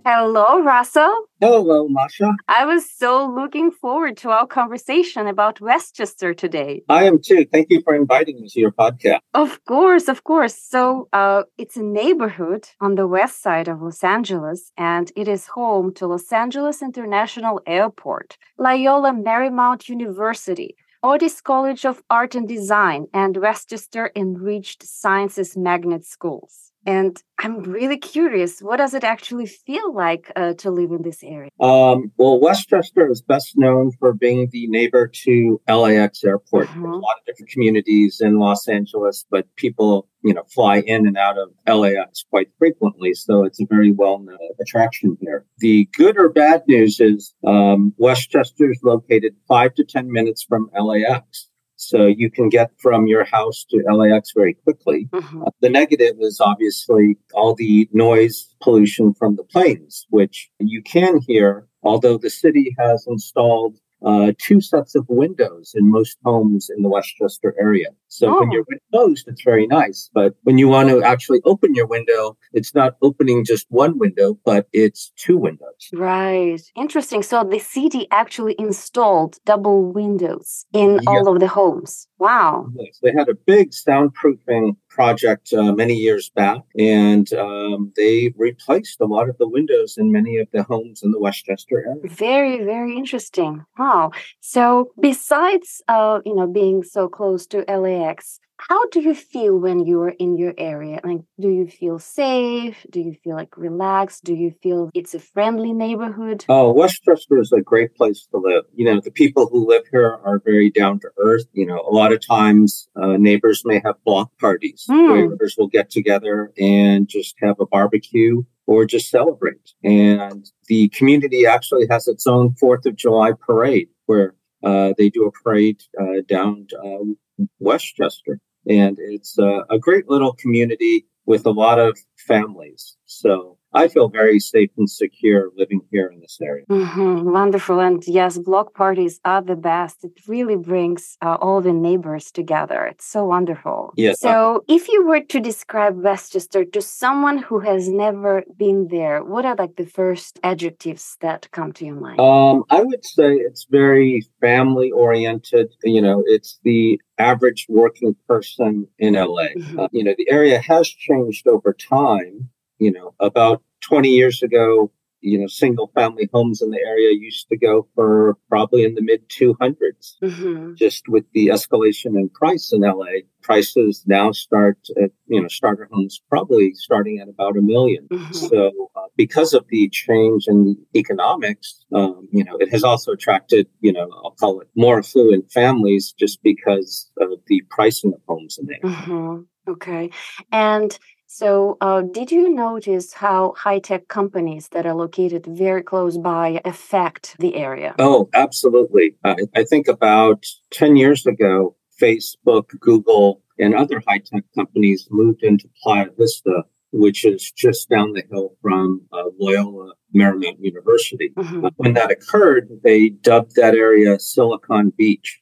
Hello, 0.03 0.63
Russell. 0.63 1.25
Hello, 1.39 1.87
Masha. 1.87 2.31
I 2.47 2.65
was 2.65 2.89
so 2.89 3.27
looking 3.27 3.69
forward 3.69 4.17
to 4.17 4.29
our 4.31 4.47
conversation 4.47 5.27
about 5.27 5.61
Westchester 5.61 6.33
today. 6.33 6.81
I 6.89 7.03
am 7.03 7.19
too. 7.21 7.45
Thank 7.51 7.67
you 7.69 7.81
for 7.83 7.93
inviting 7.93 8.41
me 8.41 8.47
to 8.49 8.59
your 8.59 8.71
podcast. 8.71 9.19
Of 9.35 9.63
course, 9.65 10.07
of 10.07 10.23
course. 10.23 10.55
So, 10.55 11.07
uh, 11.13 11.43
it's 11.59 11.77
a 11.77 11.83
neighborhood 11.83 12.67
on 12.79 12.95
the 12.95 13.07
west 13.07 13.43
side 13.43 13.67
of 13.67 13.81
Los 13.83 14.03
Angeles, 14.03 14.71
and 14.75 15.11
it 15.15 15.27
is 15.27 15.45
home 15.47 15.93
to 15.95 16.07
Los 16.07 16.31
Angeles 16.31 16.81
International 16.81 17.61
Airport, 17.67 18.37
Loyola 18.57 19.11
Marymount 19.11 19.87
University, 19.87 20.75
Otis 21.03 21.41
College 21.41 21.85
of 21.85 22.01
Art 22.09 22.33
and 22.33 22.47
Design, 22.47 23.05
and 23.13 23.37
Westchester 23.37 24.11
Enriched 24.15 24.81
Sciences 24.81 25.55
Magnet 25.55 26.05
Schools. 26.05 26.70
And 26.85 27.21
I'm 27.37 27.61
really 27.63 27.97
curious, 27.97 28.59
what 28.59 28.77
does 28.77 28.93
it 28.93 29.03
actually 29.03 29.45
feel 29.45 29.93
like 29.93 30.31
uh, 30.35 30.53
to 30.55 30.71
live 30.71 30.91
in 30.91 31.03
this 31.03 31.23
area? 31.23 31.49
Um, 31.59 32.11
well, 32.17 32.39
Westchester 32.39 33.09
is 33.09 33.21
best 33.21 33.55
known 33.55 33.91
for 33.99 34.13
being 34.13 34.49
the 34.51 34.67
neighbor 34.67 35.07
to 35.07 35.61
LAX 35.67 36.23
Airport. 36.23 36.67
There's 36.67 36.83
a 36.83 36.87
lot 36.87 37.17
of 37.19 37.25
different 37.25 37.51
communities 37.51 38.19
in 38.19 38.39
Los 38.39 38.67
Angeles, 38.67 39.25
but 39.29 39.47
people, 39.57 40.07
you 40.23 40.33
know, 40.33 40.43
fly 40.53 40.79
in 40.79 41.05
and 41.05 41.17
out 41.17 41.37
of 41.37 41.49
LAX 41.67 42.25
quite 42.29 42.49
frequently. 42.57 43.13
So 43.13 43.43
it's 43.43 43.61
a 43.61 43.65
very 43.65 43.91
well-known 43.91 44.37
attraction 44.59 45.17
here. 45.21 45.45
The 45.59 45.87
good 45.93 46.17
or 46.17 46.29
bad 46.29 46.63
news 46.67 46.99
is 46.99 47.33
um, 47.45 47.93
Westchester 47.97 48.71
is 48.71 48.79
located 48.83 49.35
five 49.47 49.75
to 49.75 49.83
10 49.83 50.11
minutes 50.11 50.43
from 50.43 50.71
LAX. 50.79 51.50
So 51.83 52.05
you 52.05 52.29
can 52.29 52.47
get 52.49 52.69
from 52.77 53.07
your 53.07 53.23
house 53.23 53.65
to 53.71 53.77
LAX 53.91 54.33
very 54.35 54.53
quickly. 54.53 55.09
Mhm. 55.11 55.47
Uh, 55.47 55.49
The 55.61 55.69
negative 55.69 56.15
is 56.19 56.39
obviously 56.39 57.17
all 57.33 57.55
the 57.55 57.89
noise 57.91 58.37
pollution 58.61 59.13
from 59.15 59.35
the 59.35 59.43
planes, 59.43 60.05
which 60.11 60.51
you 60.59 60.83
can 60.83 61.19
hear, 61.27 61.67
although 61.81 62.17
the 62.19 62.29
city 62.29 62.75
has 62.77 63.07
installed 63.07 63.79
uh, 64.03 64.31
two 64.39 64.59
sets 64.61 64.95
of 64.95 65.05
windows 65.09 65.73
in 65.75 65.89
most 65.91 66.17
homes 66.25 66.69
in 66.75 66.81
the 66.83 66.89
Westchester 66.89 67.53
area. 67.59 67.87
So 68.07 68.27
when 68.39 68.49
Oh. 68.49 68.51
you're 68.53 68.65
closed, 68.91 69.27
it's 69.27 69.43
very 69.43 69.67
nice. 69.67 70.09
But 70.13 70.35
when 70.43 70.57
you 70.57 70.67
want 70.67 70.89
to 70.89 71.01
actually 71.03 71.41
open 71.45 71.75
your 71.75 71.85
window, 71.87 72.37
it's 72.53 72.73
not 72.73 72.95
opening 73.01 73.45
just 73.45 73.65
one 73.69 73.97
window, 73.99 74.37
but 74.43 74.67
it's 74.73 75.11
two 75.15 75.37
windows. 75.37 75.81
Right. 75.93 76.61
Interesting. 76.75 77.21
So 77.23 77.43
the 77.43 77.59
city 77.59 78.07
actually 78.11 78.55
installed 78.59 79.37
double 79.45 79.91
windows 79.91 80.65
in 80.73 80.99
Yeah. 81.03 81.09
all 81.09 81.27
of 81.31 81.39
the 81.39 81.47
homes. 81.47 82.07
Wow. 82.19 82.67
Yes, 82.75 82.99
they 83.03 83.11
had 83.11 83.29
a 83.29 83.35
big 83.35 83.71
soundproofing 83.71 84.75
project 84.91 85.53
uh, 85.53 85.71
many 85.71 85.95
years 85.95 86.29
back, 86.29 86.61
and 86.77 87.33
um, 87.33 87.91
they 87.95 88.33
replaced 88.37 88.99
a 89.01 89.05
lot 89.05 89.29
of 89.29 89.37
the 89.37 89.47
windows 89.47 89.97
in 89.97 90.11
many 90.11 90.37
of 90.37 90.47
the 90.51 90.63
homes 90.63 91.01
in 91.01 91.11
the 91.11 91.19
Westchester 91.19 91.79
area. 91.87 92.01
Very, 92.03 92.63
very 92.63 92.95
interesting. 92.95 93.65
Wow. 93.79 94.11
So 94.41 94.91
besides 94.99 95.81
uh, 95.87 96.19
you 96.25 96.35
know, 96.35 96.47
being 96.47 96.83
so 96.83 97.07
close 97.07 97.47
to 97.47 97.63
LAX, 97.67 98.39
how 98.69 98.85
do 98.89 99.01
you 99.01 99.13
feel 99.15 99.57
when 99.57 99.85
you 99.85 99.99
are 100.01 100.09
in 100.09 100.37
your 100.37 100.53
area? 100.57 100.99
Like, 101.03 101.21
do 101.39 101.49
you 101.49 101.67
feel 101.67 101.99
safe? 101.99 102.85
Do 102.89 103.01
you 103.01 103.13
feel 103.23 103.35
like 103.35 103.57
relaxed? 103.57 104.23
Do 104.23 104.33
you 104.33 104.53
feel 104.61 104.89
it's 104.93 105.13
a 105.13 105.19
friendly 105.19 105.73
neighborhood? 105.73 106.45
Oh, 106.47 106.71
Westchester 106.71 107.39
is 107.39 107.51
a 107.51 107.61
great 107.61 107.95
place 107.95 108.27
to 108.31 108.37
live. 108.37 108.65
You 108.73 108.85
know, 108.85 109.01
the 109.01 109.11
people 109.11 109.47
who 109.47 109.67
live 109.67 109.83
here 109.91 110.19
are 110.23 110.39
very 110.43 110.69
down 110.69 110.99
to 110.99 111.09
earth. 111.17 111.45
You 111.53 111.65
know, 111.65 111.79
a 111.79 111.93
lot 111.93 112.13
of 112.13 112.25
times 112.25 112.87
uh, 112.95 113.17
neighbors 113.17 113.63
may 113.65 113.81
have 113.83 113.95
block 114.05 114.31
parties 114.39 114.85
Hmm. 114.87 115.09
where 115.09 115.29
neighbors 115.29 115.55
will 115.57 115.67
get 115.67 115.89
together 115.89 116.51
and 116.57 117.07
just 117.07 117.35
have 117.41 117.59
a 117.59 117.65
barbecue 117.65 118.43
or 118.67 118.85
just 118.85 119.09
celebrate. 119.09 119.73
And 119.83 120.49
the 120.67 120.89
community 120.89 121.45
actually 121.45 121.87
has 121.89 122.07
its 122.07 122.27
own 122.27 122.53
Fourth 122.55 122.85
of 122.85 122.95
July 122.95 123.31
parade 123.33 123.89
where 124.05 124.35
uh, 124.63 124.93
they 124.97 125.09
do 125.09 125.25
a 125.25 125.31
parade 125.31 125.81
uh, 125.99 126.21
down 126.27 126.67
um, 126.83 127.17
Westchester. 127.59 128.39
And 128.79 128.97
it's 128.99 129.37
uh, 129.37 129.63
a 129.69 129.77
great 129.77 130.09
little 130.09 130.33
community 130.33 131.05
with 131.25 131.45
a 131.45 131.51
lot 131.51 131.77
of 131.77 131.97
families. 132.15 132.95
So 133.05 133.57
I 133.73 133.87
feel 133.87 134.09
very 134.09 134.39
safe 134.39 134.69
and 134.77 134.89
secure 134.89 135.49
living 135.55 135.81
here 135.91 136.07
in 136.13 136.19
this 136.19 136.37
area. 136.41 136.65
hmm 136.69 137.31
Wonderful. 137.31 137.79
And 137.79 138.05
yes, 138.07 138.37
block 138.37 138.73
parties 138.73 139.19
are 139.25 139.41
the 139.41 139.55
best. 139.55 140.03
It 140.03 140.19
really 140.27 140.55
brings 140.55 141.17
uh, 141.21 141.37
all 141.39 141.61
the 141.61 141.73
neighbors 141.73 142.31
together. 142.31 142.85
It's 142.85 143.05
so 143.05 143.25
wonderful. 143.25 143.93
Yes. 143.95 144.19
So, 144.19 144.63
if 144.67 144.87
you 144.89 145.05
were 145.05 145.21
to 145.21 145.39
describe 145.39 146.01
Westchester 146.03 146.65
to 146.65 146.81
someone 146.81 147.37
who 147.39 147.59
has 147.59 147.89
never 147.89 148.43
been 148.57 148.87
there, 148.89 149.23
what 149.23 149.45
are 149.45 149.55
like 149.55 149.75
the 149.77 149.85
first 149.85 150.39
adjectives 150.43 151.17
that 151.21 151.49
come 151.51 151.71
to 151.73 151.85
your 151.85 151.95
mind? 151.95 152.19
Um, 152.19 152.63
I 152.69 152.81
would 152.81 153.05
say 153.05 153.35
it's 153.35 153.65
very 153.69 154.25
family 154.41 154.91
oriented. 154.91 155.69
You 155.83 156.01
know, 156.01 156.23
it's 156.27 156.59
the 156.63 156.99
average 157.17 157.65
working 157.69 158.15
person 158.27 158.87
in 158.99 159.15
LA. 159.15 159.49
Mhm. 159.55 159.79
Uh, 159.79 159.87
you 159.91 160.03
know, 160.03 160.15
the 160.17 160.29
area 160.29 160.59
has 160.59 160.87
changed 160.87 161.47
over 161.47 161.73
time. 161.73 162.49
You 162.81 162.91
know, 162.91 163.13
about 163.19 163.61
20 163.81 164.09
years 164.09 164.41
ago, 164.41 164.91
you 165.21 165.37
know, 165.39 165.45
single 165.45 165.91
family 165.93 166.27
homes 166.33 166.63
in 166.63 166.71
the 166.71 166.79
area 166.79 167.11
used 167.13 167.47
to 167.49 167.57
go 167.57 167.87
for 167.93 168.37
probably 168.49 168.83
in 168.83 168.95
the 168.95 169.03
mid 169.03 169.21
200s. 169.29 170.17
Mhm. 170.23 170.75
Just 170.75 171.07
with 171.07 171.25
the 171.33 171.47
escalation 171.49 172.17
in 172.19 172.29
price 172.29 172.73
in 172.73 172.83
LA, 172.83 173.21
prices 173.43 174.03
now 174.07 174.31
start 174.31 174.79
at, 174.99 175.11
you 175.27 175.39
know, 175.39 175.47
starter 175.47 175.87
homes 175.91 176.19
probably 176.27 176.73
starting 176.73 177.19
at 177.19 177.29
about 177.29 177.55
a 177.55 177.61
million. 177.61 178.07
Mhm. 178.09 178.33
So, 178.33 178.89
uh, 178.95 179.01
because 179.15 179.53
of 179.53 179.63
the 179.69 179.87
change 179.89 180.47
in 180.47 180.63
the 180.63 180.99
economics, 180.99 181.85
um, 181.93 182.27
you 182.31 182.43
know, 182.43 182.55
it 182.59 182.69
has 182.69 182.83
also 182.83 183.11
attracted, 183.11 183.67
you 183.81 183.93
know, 183.93 184.09
I'll 184.23 184.35
call 184.39 184.59
it 184.59 184.69
more 184.75 184.97
affluent 184.97 185.51
families 185.51 186.13
just 186.17 186.41
because 186.41 187.11
of 187.17 187.29
the 187.45 187.61
pricing 187.69 188.11
of 188.13 188.21
homes 188.27 188.57
in 188.57 188.65
there. 188.65 188.91
Mhm. 188.91 189.45
Okay. 189.67 190.09
And 190.51 190.97
so, 191.33 191.77
uh, 191.79 192.01
did 192.01 192.29
you 192.29 192.53
notice 192.53 193.13
how 193.13 193.53
high 193.57 193.79
tech 193.79 194.09
companies 194.09 194.67
that 194.73 194.85
are 194.85 194.93
located 194.93 195.45
very 195.47 195.81
close 195.81 196.17
by 196.17 196.59
affect 196.65 197.37
the 197.39 197.55
area? 197.55 197.95
Oh, 197.99 198.29
absolutely. 198.33 199.15
I 199.23 199.37
I 199.55 199.63
think 199.63 199.87
about 199.87 200.45
10 200.71 200.97
years 200.97 201.25
ago, 201.25 201.77
Facebook, 202.01 202.65
Google, 202.81 203.41
and 203.57 203.73
other 203.73 204.03
high 204.05 204.21
tech 204.25 204.43
companies 204.53 205.07
moved 205.09 205.41
into 205.41 205.69
Playa 205.81 206.09
Vista, 206.17 206.63
which 206.91 207.23
is 207.23 207.49
just 207.49 207.87
down 207.87 208.11
the 208.11 208.23
hill 208.29 208.57
from 208.61 209.01
uh, 209.13 209.23
Loyola 209.39 209.93
Marymount 210.13 210.57
University. 210.59 211.29
Mhm. 211.37 211.65
Uh, 211.65 211.69
when 211.77 211.93
that 211.93 212.11
occurred, 212.11 212.67
they 212.83 213.07
dubbed 213.07 213.55
that 213.55 213.73
area 213.73 214.19
Silicon 214.19 214.91
Beach. 214.97 215.39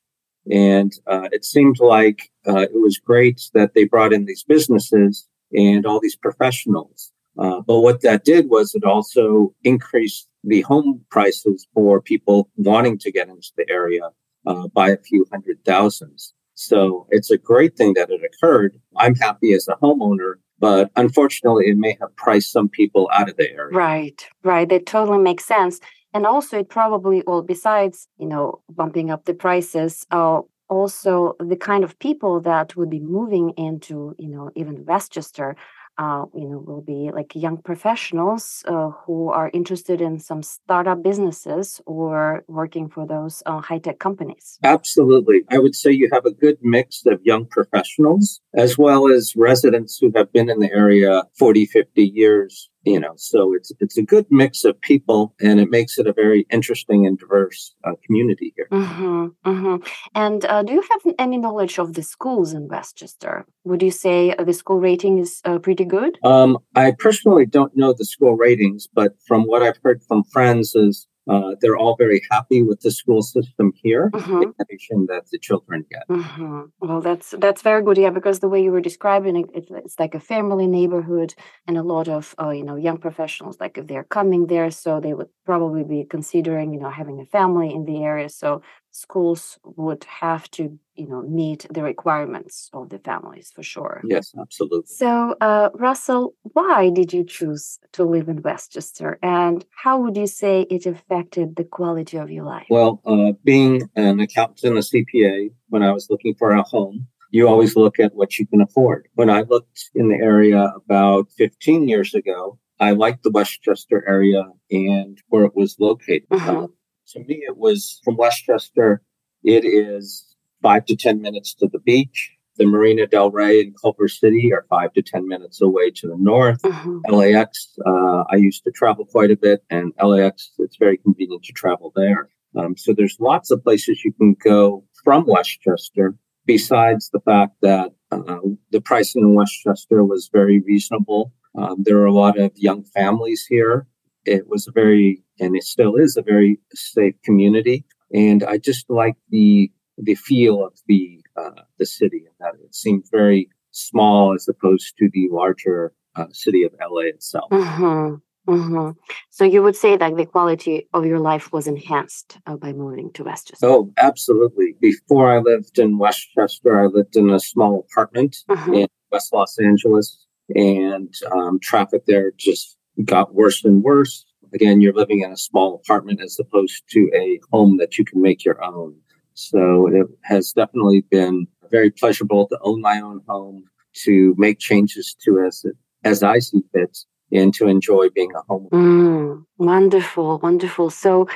And 0.52 0.92
uh, 1.08 1.30
it 1.32 1.44
seemed 1.46 1.80
like 1.80 2.30
uh, 2.48 2.68
it 2.76 2.80
was 2.88 2.98
great 3.00 3.42
that 3.56 3.74
they 3.74 3.86
brought 3.86 4.14
in 4.14 4.26
these 4.26 4.44
businesses 4.44 5.28
and 5.54 5.86
all 5.86 6.00
these 6.00 6.16
professionals. 6.16 7.12
Uh, 7.38 7.62
but 7.62 7.80
what 7.80 8.02
that 8.02 8.26
did 8.26 8.50
was 8.50 8.76
it 8.76 8.84
also 8.84 9.54
increased 9.64 10.28
the 10.44 10.62
home 10.62 11.02
prices 11.10 11.68
for 11.74 12.02
people 12.02 12.50
wanting 12.56 12.98
to 12.98 13.12
get 13.12 13.30
into 13.30 13.52
the 13.58 13.66
area 13.70 14.10
uh, 14.46 14.68
by 14.70 14.90
a 14.90 14.98
few 14.98 15.26
hundred 15.32 15.58
thousands. 15.66 16.34
So 16.56 17.08
it's 17.10 17.32
a 17.32 17.38
great 17.38 17.78
thing 17.78 17.94
that 17.94 18.10
it 18.10 18.22
occurred. 18.24 18.80
I'm 18.98 19.16
happy 19.16 19.54
as 19.54 19.68
a 19.68 19.76
homeowner, 19.76 20.34
but 20.60 20.92
unfortunately, 20.98 21.68
it 21.68 21.78
may 21.78 21.98
have 22.02 22.14
priced 22.18 22.52
some 22.52 22.68
people 22.68 23.10
out 23.14 23.30
of 23.30 23.38
the 23.38 23.50
area. 23.50 23.78
Right, 23.78 24.28
right. 24.44 24.68
That 24.68 24.86
totally 24.86 25.20
makes 25.20 25.46
sense. 25.46 25.80
And 26.14 26.26
also, 26.26 26.60
it 26.60 26.70
probably, 26.70 27.24
well, 27.26 27.44
besides, 27.44 28.08
you 28.18 28.26
know, 28.26 28.62
bumping 28.70 29.12
up 29.12 29.26
the 29.26 29.34
prices, 29.34 30.06
uh, 30.12 30.42
also 30.70 31.36
the 31.40 31.56
kind 31.56 31.84
of 31.84 31.98
people 32.00 32.40
that 32.42 32.76
would 32.76 32.90
be 32.90 33.00
moving 33.00 33.52
into, 33.58 34.16
you 34.18 34.30
know, 34.30 34.52
even 34.56 34.86
Westchester, 34.86 35.56
uh, 36.00 36.26
you 36.34 36.48
know, 36.48 36.60
will 36.60 36.82
be 36.82 37.12
like 37.14 37.36
young 37.36 37.58
professionals 37.58 38.64
uh, 38.68 38.90
who 39.06 39.30
are 39.30 39.52
interested 39.54 40.00
in 40.00 40.18
some 40.18 40.42
startup 40.42 41.04
businesses 41.04 41.82
or 41.86 42.46
working 42.48 42.88
for 42.88 43.06
those 43.06 43.44
uh, 43.46 43.60
high 43.60 43.80
tech 43.80 44.00
companies. 44.00 44.58
Absolutely. 44.64 45.42
I 45.52 45.58
would 45.58 45.76
say 45.76 45.92
you 45.92 46.10
have 46.14 46.26
a 46.26 46.32
good 46.32 46.58
mix 46.62 47.04
of 47.06 47.20
young 47.24 47.46
professionals 47.46 48.40
as 48.56 48.78
well 48.78 49.10
as 49.10 49.34
residents 49.36 49.98
who 50.00 50.10
have 50.16 50.32
been 50.32 50.50
in 50.50 50.60
the 50.60 50.72
area 50.72 51.24
40, 51.38 51.66
50 51.66 52.02
years, 52.02 52.70
you 52.84 53.00
know, 53.00 53.14
so 53.18 53.54
it's 53.54 53.72
it's 53.80 53.98
a 53.98 54.04
good 54.04 54.26
mix 54.30 54.64
of 54.64 54.80
people 54.82 55.36
and 55.42 55.60
it 55.60 55.70
makes 55.70 55.98
it 55.98 56.08
a 56.08 56.14
very 56.14 56.46
interesting 56.50 57.06
and 57.06 57.18
diverse 57.18 57.76
uh, 57.84 57.94
community 58.06 58.54
here. 58.56 58.68
hmm 58.72 59.28
hmm 59.46 59.76
And 60.16 60.46
uh, 60.46 60.64
do 60.64 60.74
you 60.74 60.84
have 60.92 61.14
any 61.18 61.38
knowledge 61.38 61.80
of 61.80 61.94
the 61.94 62.04
schools 62.04 62.54
in 62.54 62.68
Westchester? 62.68 63.46
Would 63.66 63.82
you 63.82 63.92
say 63.92 64.34
uh, 64.34 64.44
the 64.44 64.54
school 64.54 64.80
rating 64.80 65.20
is 65.20 65.42
uh, 65.46 65.60
pretty 65.60 65.86
good? 65.86 66.18
Um, 66.24 66.58
I 66.76 66.92
personally 66.92 67.46
don't 67.46 67.76
know 67.76 67.94
the 67.94 68.06
school 68.06 68.36
ratings, 68.36 68.88
but 68.94 69.14
from 69.28 69.44
what 69.44 69.62
I've 69.62 69.80
heard 69.84 70.02
from 70.08 70.24
friends 70.24 70.76
is 70.76 71.08
uh, 71.30 71.56
they're 71.62 71.78
all 71.78 71.96
very 71.96 72.22
happy 72.32 72.64
with 72.64 72.82
the 72.82 72.92
school 72.92 73.22
system 73.22 73.72
here, 73.84 74.10
mm-hmm. 74.14 74.40
the 74.40 74.54
education 74.60 75.06
that 75.08 75.24
the 75.32 75.38
children 75.38 75.86
get. 75.90 76.08
Mm-hmm. 76.10 76.62
Well, 76.80 77.02
that's 77.02 77.36
that's 77.38 77.62
very 77.62 77.84
good, 77.84 77.98
yeah, 77.98 78.10
because 78.10 78.40
the 78.40 78.50
way 78.50 78.64
you 78.64 78.72
were 78.72 78.82
describing 78.82 79.36
it, 79.36 79.50
it's, 79.54 79.72
it's 79.72 80.00
like 80.00 80.16
a 80.16 80.20
family 80.20 80.68
neighborhood, 80.68 81.36
and 81.68 81.78
a 81.78 81.84
lot 81.84 82.08
of 82.08 82.34
uh, 82.42 82.50
you 82.50 82.64
know 82.64 82.76
young 82.76 82.98
professionals, 82.98 83.58
like 83.60 83.78
if 83.78 83.88
they're 83.88 84.04
coming 84.04 84.48
there, 84.48 84.72
so 84.72 85.00
they 85.00 85.14
would 85.14 85.30
probably 85.46 85.84
be 85.84 86.04
considering 86.04 86.74
you 86.74 86.80
know 86.80 86.90
having 86.90 87.20
a 87.20 87.26
family 87.26 87.74
in 87.74 87.86
the 87.86 88.04
area. 88.04 88.30
So 88.30 88.62
schools 88.92 89.60
would 89.64 90.04
have 90.06 90.50
to 90.52 90.80
you 90.96 91.08
know 91.08 91.22
meet 91.22 91.66
the 91.70 91.84
requirements 91.84 92.70
of 92.74 92.90
the 92.90 93.00
families 93.00 93.52
for 93.54 93.64
sure. 93.64 94.02
Yes 94.04 94.34
absolutely. 94.40 94.88
So 94.88 95.36
uh, 95.40 95.70
russell 95.74 96.36
why 96.44 96.90
did 96.90 97.14
you 97.14 97.24
choose 97.24 97.80
to 97.94 98.04
live 98.04 98.30
in 98.30 98.42
westchester 98.42 99.20
and 99.22 99.66
how 99.84 100.00
would 100.02 100.18
you 100.18 100.28
say 100.28 100.62
it 100.70 100.86
affected 100.86 101.56
the 101.56 101.64
quality 101.64 102.18
of 102.18 102.32
your 102.32 102.46
life? 102.46 102.68
Well 102.70 103.02
uh, 103.06 103.34
being 103.44 103.90
an 103.96 104.20
accountant 104.20 104.64
and 104.64 104.78
a 104.78 104.82
cpa 104.82 105.50
when 105.70 105.84
i 105.84 105.92
was 105.92 106.08
looking 106.10 106.36
for 106.36 106.52
a 106.52 106.64
home 106.64 107.08
you 107.32 107.48
always 107.48 107.76
look 107.76 108.00
at 108.00 108.16
what 108.16 108.40
you 108.40 108.48
can 108.48 108.62
afford. 108.62 109.08
When 109.14 109.30
i 109.30 109.42
looked 109.42 109.90
in 109.94 110.10
the 110.10 110.16
area 110.16 110.74
about 110.76 111.32
15 111.38 111.88
years 111.88 112.14
ago 112.14 112.60
I 112.82 112.92
liked 112.92 113.24
the 113.24 113.32
Westchester 113.32 114.06
area 114.08 114.46
and 114.72 115.18
where 115.28 115.44
it 115.44 115.54
was 115.54 115.76
located. 115.80 116.28
Uh-huh 116.32 116.68
to 117.12 117.20
me, 117.20 117.44
it 117.48 117.58
was 117.58 118.00
from 118.04 118.18
Westchester. 118.18 119.02
It 119.44 119.66
is 119.66 120.36
five 120.62 120.86
to 120.86 120.96
10 120.96 121.22
minutes 121.22 121.54
to 121.56 121.68
the 121.68 121.80
beach. 121.80 122.32
The 122.58 122.66
Marina 122.66 123.08
Del 123.08 123.32
Rey 123.32 123.62
and 123.62 123.76
Culver 123.82 124.10
City 124.10 124.52
are 124.54 124.66
five 124.70 124.92
to 124.94 125.02
10 125.02 125.28
minutes 125.28 125.62
away 125.62 125.92
to 125.92 126.08
the 126.08 126.18
north. 126.18 126.62
Mm-hmm. 126.62 127.14
LAX, 127.14 127.74
uh, 127.86 128.24
I 128.30 128.36
used 128.36 128.64
to 128.66 128.72
travel 128.72 129.06
quite 129.06 129.32
a 129.32 129.38
bit, 129.38 129.64
and 129.70 129.94
LAX, 130.04 130.52
it's 130.60 130.76
very 130.76 130.98
convenient 130.98 131.44
to 131.44 131.54
travel 131.54 131.94
there. 131.96 132.30
Um, 132.58 132.76
so 132.76 132.94
there's 132.94 133.18
lots 133.20 133.50
of 133.50 133.64
places 133.64 134.04
you 134.04 134.12
can 134.12 134.36
go 134.44 134.84
from 135.06 135.26
Westchester, 135.26 136.16
besides 136.46 137.10
the 137.14 137.22
fact 137.22 137.56
that 137.62 137.94
uh, 138.12 138.40
the 138.72 138.82
pricing 138.82 139.22
in 139.22 139.36
Westchester 139.36 140.04
was 140.04 140.30
very 140.34 140.60
reasonable. 140.60 141.32
Um, 141.58 141.78
there 141.84 142.00
are 142.00 142.06
a 142.06 142.14
lot 142.14 142.38
of 142.38 142.52
young 142.56 142.84
families 142.84 143.46
here 143.48 143.88
it 144.26 144.48
was 144.48 144.68
a 144.68 144.72
very, 144.72 145.24
and 145.40 145.56
it 145.56 145.64
still 145.64 145.96
is 145.96 146.18
a 146.18 146.22
very 146.22 146.60
safe 146.74 147.16
community. 147.24 147.86
And 148.14 148.44
I 148.44 148.58
just 148.58 148.90
like 148.90 149.16
the 149.30 149.72
the 149.98 150.16
feel 150.16 150.66
of 150.66 150.74
the 150.88 151.22
uh, 151.36 151.62
the 151.78 151.86
city, 151.86 152.24
and 152.26 152.36
that 152.40 152.60
it 152.64 152.74
seemed 152.74 153.06
very 153.12 153.50
small 153.72 154.34
as 154.34 154.48
opposed 154.48 154.98
to 154.98 155.10
the 155.14 155.28
larger 155.32 155.94
uh, 156.16 156.26
city 156.32 156.64
of 156.64 156.74
LA 156.82 157.02
itself. 157.02 157.50
Mm-hmm. 157.52 158.16
Mm-hmm. 158.48 158.92
So 159.30 159.44
you 159.44 159.62
would 159.62 159.76
say 159.76 159.96
that 159.96 160.16
the 160.16 160.26
quality 160.26 160.88
of 160.94 161.06
your 161.06 161.20
life 161.20 161.52
was 161.54 161.68
enhanced 161.68 162.40
uh, 162.48 162.56
by 162.56 162.74
moving 162.74 163.12
to 163.14 163.24
Westchester? 163.24 163.68
Oh, 163.68 163.94
absolutely. 163.98 164.76
Before 164.82 165.32
I 165.32 165.40
lived 165.40 165.78
in 165.78 166.00
Westchester, 166.00 166.82
I 166.82 166.88
lived 166.88 167.16
in 167.16 167.30
a 167.30 167.40
small 167.40 167.86
apartment 167.88 168.38
mm-hmm. 168.50 168.74
in 168.74 168.88
West 169.12 169.32
Los 169.34 169.60
Angeles, 169.60 170.26
and 170.56 171.14
um, 171.32 171.60
traffic 171.60 172.06
there 172.08 172.32
just 172.38 172.76
got 173.06 173.36
worse 173.36 173.64
and 173.64 173.84
worse. 173.84 174.26
Again, 174.54 174.82
you're 174.82 174.94
living 174.94 175.22
in 175.22 175.32
a 175.32 175.38
small 175.38 175.76
apartment 175.76 176.22
as 176.22 176.38
opposed 176.40 176.84
to 176.90 177.10
a 177.14 177.40
home 177.52 177.78
that 177.78 177.98
you 177.98 178.06
can 178.06 178.22
make 178.22 178.44
your 178.46 178.64
own. 178.64 178.96
So 179.34 179.88
it 179.88 180.08
has 180.24 180.52
definitely 180.52 181.02
been 181.10 181.48
very 181.72 181.92
pleasurable 181.92 182.48
to 182.48 182.58
own 182.62 182.82
my 182.82 183.00
own 183.00 183.22
home, 183.28 183.64
to 184.04 184.36
make 184.38 184.60
changes 184.60 185.16
to 185.26 185.40
as 185.46 185.64
as 186.04 186.24
I 186.24 186.40
see 186.40 186.62
fit, 186.74 186.98
and 187.32 187.54
to 187.54 187.68
enjoy 187.68 188.10
being 188.10 188.32
a 188.36 188.42
home. 188.50 188.68
Mm, 188.72 189.46
wonderful, 189.58 190.40
wonderful. 190.40 190.90
So, 190.90 191.28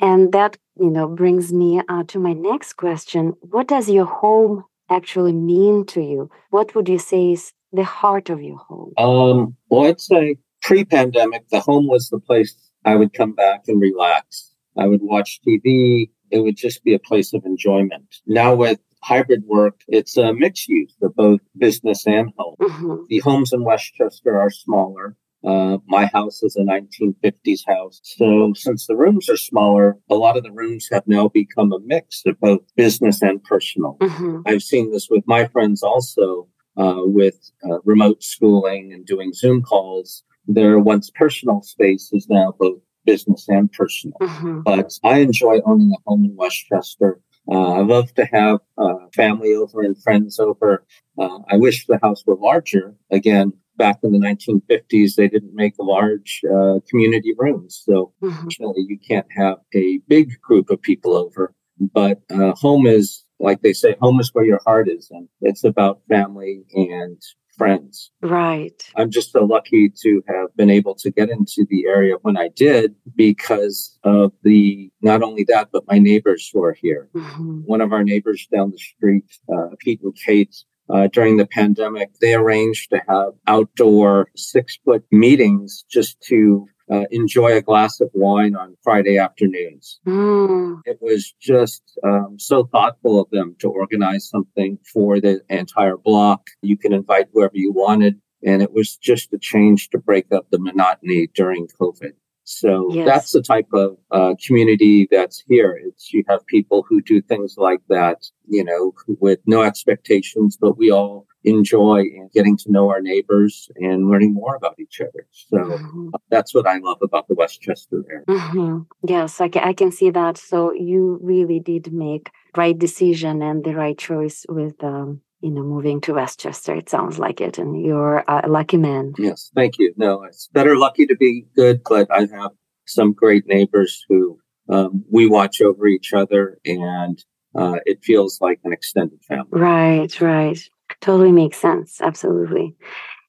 and 0.00 0.32
that 0.32 0.56
you 0.80 0.90
know 0.90 1.06
brings 1.06 1.52
me 1.52 1.82
uh, 1.88 2.04
to 2.08 2.18
my 2.18 2.32
next 2.32 2.74
question: 2.74 3.34
What 3.40 3.68
does 3.68 3.88
your 3.88 4.06
home 4.06 4.64
actually 4.90 5.32
mean 5.32 5.84
to 5.86 6.00
you? 6.00 6.30
What 6.50 6.74
would 6.74 6.88
you 6.88 6.98
say 6.98 7.32
is 7.32 7.52
the 7.72 7.84
heart 7.84 8.30
of 8.30 8.42
your 8.42 8.58
home? 8.58 8.94
Um, 8.96 9.56
well, 9.68 9.86
I'd 9.88 10.00
say 10.00 10.38
pre 10.62 10.84
pandemic, 10.84 11.48
the 11.50 11.60
home 11.60 11.86
was 11.86 12.08
the 12.08 12.20
place 12.20 12.54
I 12.84 12.96
would 12.96 13.12
come 13.12 13.32
back 13.32 13.64
and 13.68 13.80
relax. 13.80 14.52
I 14.76 14.86
would 14.86 15.02
watch 15.02 15.40
TV. 15.46 16.10
It 16.30 16.40
would 16.40 16.56
just 16.56 16.84
be 16.84 16.94
a 16.94 16.98
place 16.98 17.32
of 17.32 17.44
enjoyment. 17.44 18.16
Now 18.26 18.54
with 18.54 18.78
hybrid 19.02 19.44
work, 19.46 19.80
it's 19.88 20.16
a 20.16 20.32
mixed 20.32 20.68
use 20.68 20.94
of 21.02 21.14
both 21.14 21.40
business 21.56 22.06
and 22.06 22.32
home. 22.36 22.56
Mm-hmm. 22.60 22.96
The 23.08 23.18
homes 23.20 23.52
in 23.52 23.64
Westchester 23.64 24.38
are 24.38 24.50
smaller. 24.50 25.16
Uh, 25.44 25.78
my 25.86 26.06
house 26.06 26.42
is 26.42 26.56
a 26.56 26.62
1950s 26.62 27.60
house. 27.66 28.00
So 28.02 28.52
since 28.56 28.86
the 28.86 28.96
rooms 28.96 29.28
are 29.28 29.36
smaller, 29.36 29.96
a 30.10 30.14
lot 30.14 30.36
of 30.36 30.42
the 30.42 30.50
rooms 30.50 30.88
have 30.90 31.06
now 31.06 31.28
become 31.28 31.72
a 31.72 31.78
mix 31.78 32.22
of 32.26 32.40
both 32.40 32.60
business 32.76 33.22
and 33.22 33.42
personal. 33.44 33.96
Mm-hmm. 34.00 34.40
I've 34.46 34.62
seen 34.62 34.90
this 34.90 35.08
with 35.08 35.22
my 35.26 35.46
friends 35.46 35.82
also 35.82 36.48
uh, 36.76 37.02
with 37.04 37.50
uh, 37.64 37.78
remote 37.84 38.22
schooling 38.22 38.92
and 38.92 39.06
doing 39.06 39.32
Zoom 39.32 39.62
calls 39.62 40.24
their 40.48 40.78
once 40.78 41.10
personal 41.10 41.62
space 41.62 42.10
is 42.12 42.26
now 42.28 42.54
both 42.58 42.80
business 43.04 43.46
and 43.48 43.70
personal. 43.72 44.18
Mm-hmm. 44.20 44.60
But 44.62 44.98
I 45.04 45.18
enjoy 45.18 45.60
owning 45.64 45.92
a 45.92 46.10
home 46.10 46.24
in 46.24 46.36
Westchester. 46.36 47.20
Uh, 47.50 47.72
I 47.72 47.80
love 47.80 48.12
to 48.14 48.24
have 48.26 48.58
uh, 48.76 49.06
family 49.14 49.54
over 49.54 49.82
and 49.82 50.00
friends 50.02 50.38
over. 50.38 50.84
Uh, 51.18 51.38
I 51.50 51.56
wish 51.56 51.86
the 51.86 51.98
house 52.02 52.24
were 52.26 52.36
larger. 52.36 52.94
Again, 53.10 53.52
back 53.76 53.98
in 54.02 54.12
the 54.12 54.18
1950s, 54.18 55.14
they 55.14 55.28
didn't 55.28 55.54
make 55.54 55.74
large 55.78 56.42
uh, 56.52 56.80
community 56.90 57.34
rooms. 57.38 57.82
So, 57.86 58.12
mm-hmm. 58.22 58.72
you 58.76 58.98
can't 59.08 59.26
have 59.36 59.58
a 59.74 59.98
big 60.08 60.38
group 60.40 60.68
of 60.68 60.82
people 60.82 61.14
over. 61.14 61.54
But 61.80 62.20
uh, 62.30 62.52
home 62.52 62.86
is, 62.86 63.24
like 63.38 63.62
they 63.62 63.72
say, 63.72 63.96
home 64.00 64.20
is 64.20 64.34
where 64.34 64.44
your 64.44 64.60
heart 64.66 64.88
is. 64.88 65.08
And 65.10 65.28
it's 65.40 65.64
about 65.64 66.02
family 66.08 66.64
and 66.74 67.22
friends. 67.58 68.10
Right. 68.22 68.82
I'm 68.96 69.10
just 69.10 69.32
so 69.32 69.44
lucky 69.44 69.90
to 70.02 70.22
have 70.28 70.56
been 70.56 70.70
able 70.70 70.94
to 70.96 71.10
get 71.10 71.28
into 71.28 71.66
the 71.68 71.86
area 71.86 72.14
when 72.22 72.38
I 72.38 72.48
did 72.48 72.94
because 73.14 73.98
of 74.04 74.32
the, 74.42 74.90
not 75.02 75.22
only 75.22 75.44
that, 75.48 75.68
but 75.72 75.84
my 75.86 75.98
neighbors 75.98 76.48
who 76.50 76.62
are 76.62 76.72
here. 76.72 77.10
Mm-hmm. 77.14 77.60
One 77.66 77.80
of 77.80 77.92
our 77.92 78.04
neighbors 78.04 78.46
down 78.50 78.70
the 78.70 78.78
street, 78.78 79.24
uh, 79.52 79.74
Pete 79.80 80.00
and 80.02 80.16
Kate, 80.16 80.56
uh, 80.90 81.08
during 81.08 81.36
the 81.36 81.46
pandemic, 81.46 82.10
they 82.20 82.34
arranged 82.34 82.90
to 82.90 83.02
have 83.08 83.32
outdoor 83.46 84.30
six 84.36 84.78
foot 84.84 85.04
meetings 85.10 85.84
just 85.90 86.18
to 86.22 86.66
uh, 86.90 87.04
enjoy 87.10 87.56
a 87.56 87.62
glass 87.62 88.00
of 88.00 88.10
wine 88.14 88.54
on 88.56 88.76
Friday 88.82 89.18
afternoons. 89.18 90.00
Mm. 90.06 90.80
It 90.84 90.98
was 91.00 91.34
just 91.40 91.82
um, 92.04 92.36
so 92.38 92.64
thoughtful 92.64 93.20
of 93.20 93.30
them 93.30 93.56
to 93.60 93.68
organize 93.68 94.28
something 94.28 94.78
for 94.92 95.20
the 95.20 95.40
entire 95.48 95.96
block. 95.96 96.48
You 96.62 96.76
can 96.76 96.92
invite 96.92 97.28
whoever 97.32 97.56
you 97.56 97.72
wanted. 97.72 98.20
And 98.44 98.62
it 98.62 98.72
was 98.72 98.96
just 98.96 99.32
a 99.32 99.38
change 99.38 99.90
to 99.90 99.98
break 99.98 100.26
up 100.32 100.46
the 100.50 100.60
monotony 100.60 101.28
during 101.34 101.66
COVID. 101.80 102.12
So 102.50 102.88
yes. 102.90 103.06
that's 103.06 103.32
the 103.32 103.42
type 103.42 103.68
of 103.74 103.98
uh, 104.10 104.34
community 104.42 105.06
that's 105.10 105.44
here. 105.46 105.78
It's 105.84 106.14
you 106.14 106.24
have 106.30 106.46
people 106.46 106.82
who 106.88 107.02
do 107.02 107.20
things 107.20 107.56
like 107.58 107.82
that, 107.90 108.24
you 108.48 108.64
know, 108.64 108.94
with 109.06 109.40
no 109.44 109.60
expectations, 109.62 110.56
but 110.58 110.78
we 110.78 110.90
all 110.90 111.26
enjoy 111.44 112.04
getting 112.32 112.56
to 112.56 112.72
know 112.72 112.88
our 112.88 113.02
neighbors 113.02 113.68
and 113.76 114.08
learning 114.08 114.32
more 114.32 114.56
about 114.56 114.80
each 114.80 114.98
other. 114.98 115.26
So 115.30 115.58
mm-hmm. 115.58 116.08
that's 116.30 116.54
what 116.54 116.66
I 116.66 116.78
love 116.78 117.00
about 117.02 117.28
the 117.28 117.34
Westchester 117.34 118.02
area. 118.10 118.24
Mm-hmm. 118.26 118.78
Yes, 119.06 119.42
I 119.42 119.48
can, 119.50 119.64
I 119.64 119.74
can 119.74 119.92
see 119.92 120.08
that. 120.08 120.38
So 120.38 120.72
you 120.72 121.20
really 121.22 121.60
did 121.60 121.92
make 121.92 122.30
right 122.56 122.76
decision 122.78 123.42
and 123.42 123.62
the 123.62 123.74
right 123.74 123.98
choice 123.98 124.46
with 124.48 124.82
um, 124.82 125.20
you 125.40 125.50
know 125.50 125.62
moving 125.62 126.00
to 126.02 126.14
Westchester. 126.14 126.74
It 126.74 126.88
sounds 126.88 127.18
like 127.18 127.40
it, 127.40 127.58
and 127.58 127.80
you're 127.84 128.24
a 128.28 128.48
lucky 128.48 128.76
man. 128.76 129.14
Yes, 129.18 129.50
thank 129.54 129.78
you. 129.78 129.94
No, 129.96 130.22
it's 130.24 130.48
better 130.52 130.76
lucky 130.76 131.06
to 131.06 131.16
be 131.16 131.46
good, 131.54 131.82
but 131.88 132.10
I 132.10 132.20
have 132.20 132.52
some 132.86 133.12
great 133.12 133.46
neighbors 133.46 134.04
who 134.08 134.38
um, 134.68 135.04
we 135.10 135.26
watch 135.26 135.60
over 135.60 135.86
each 135.86 136.12
other 136.12 136.58
and. 136.64 137.22
Uh, 137.54 137.78
it 137.86 138.04
feels 138.04 138.40
like 138.42 138.60
an 138.62 138.74
extended 138.74 139.18
family. 139.26 139.48
Right, 139.50 140.20
right. 140.20 140.60
Totally 141.00 141.32
makes 141.32 141.56
sense. 141.56 141.98
Absolutely. 142.00 142.76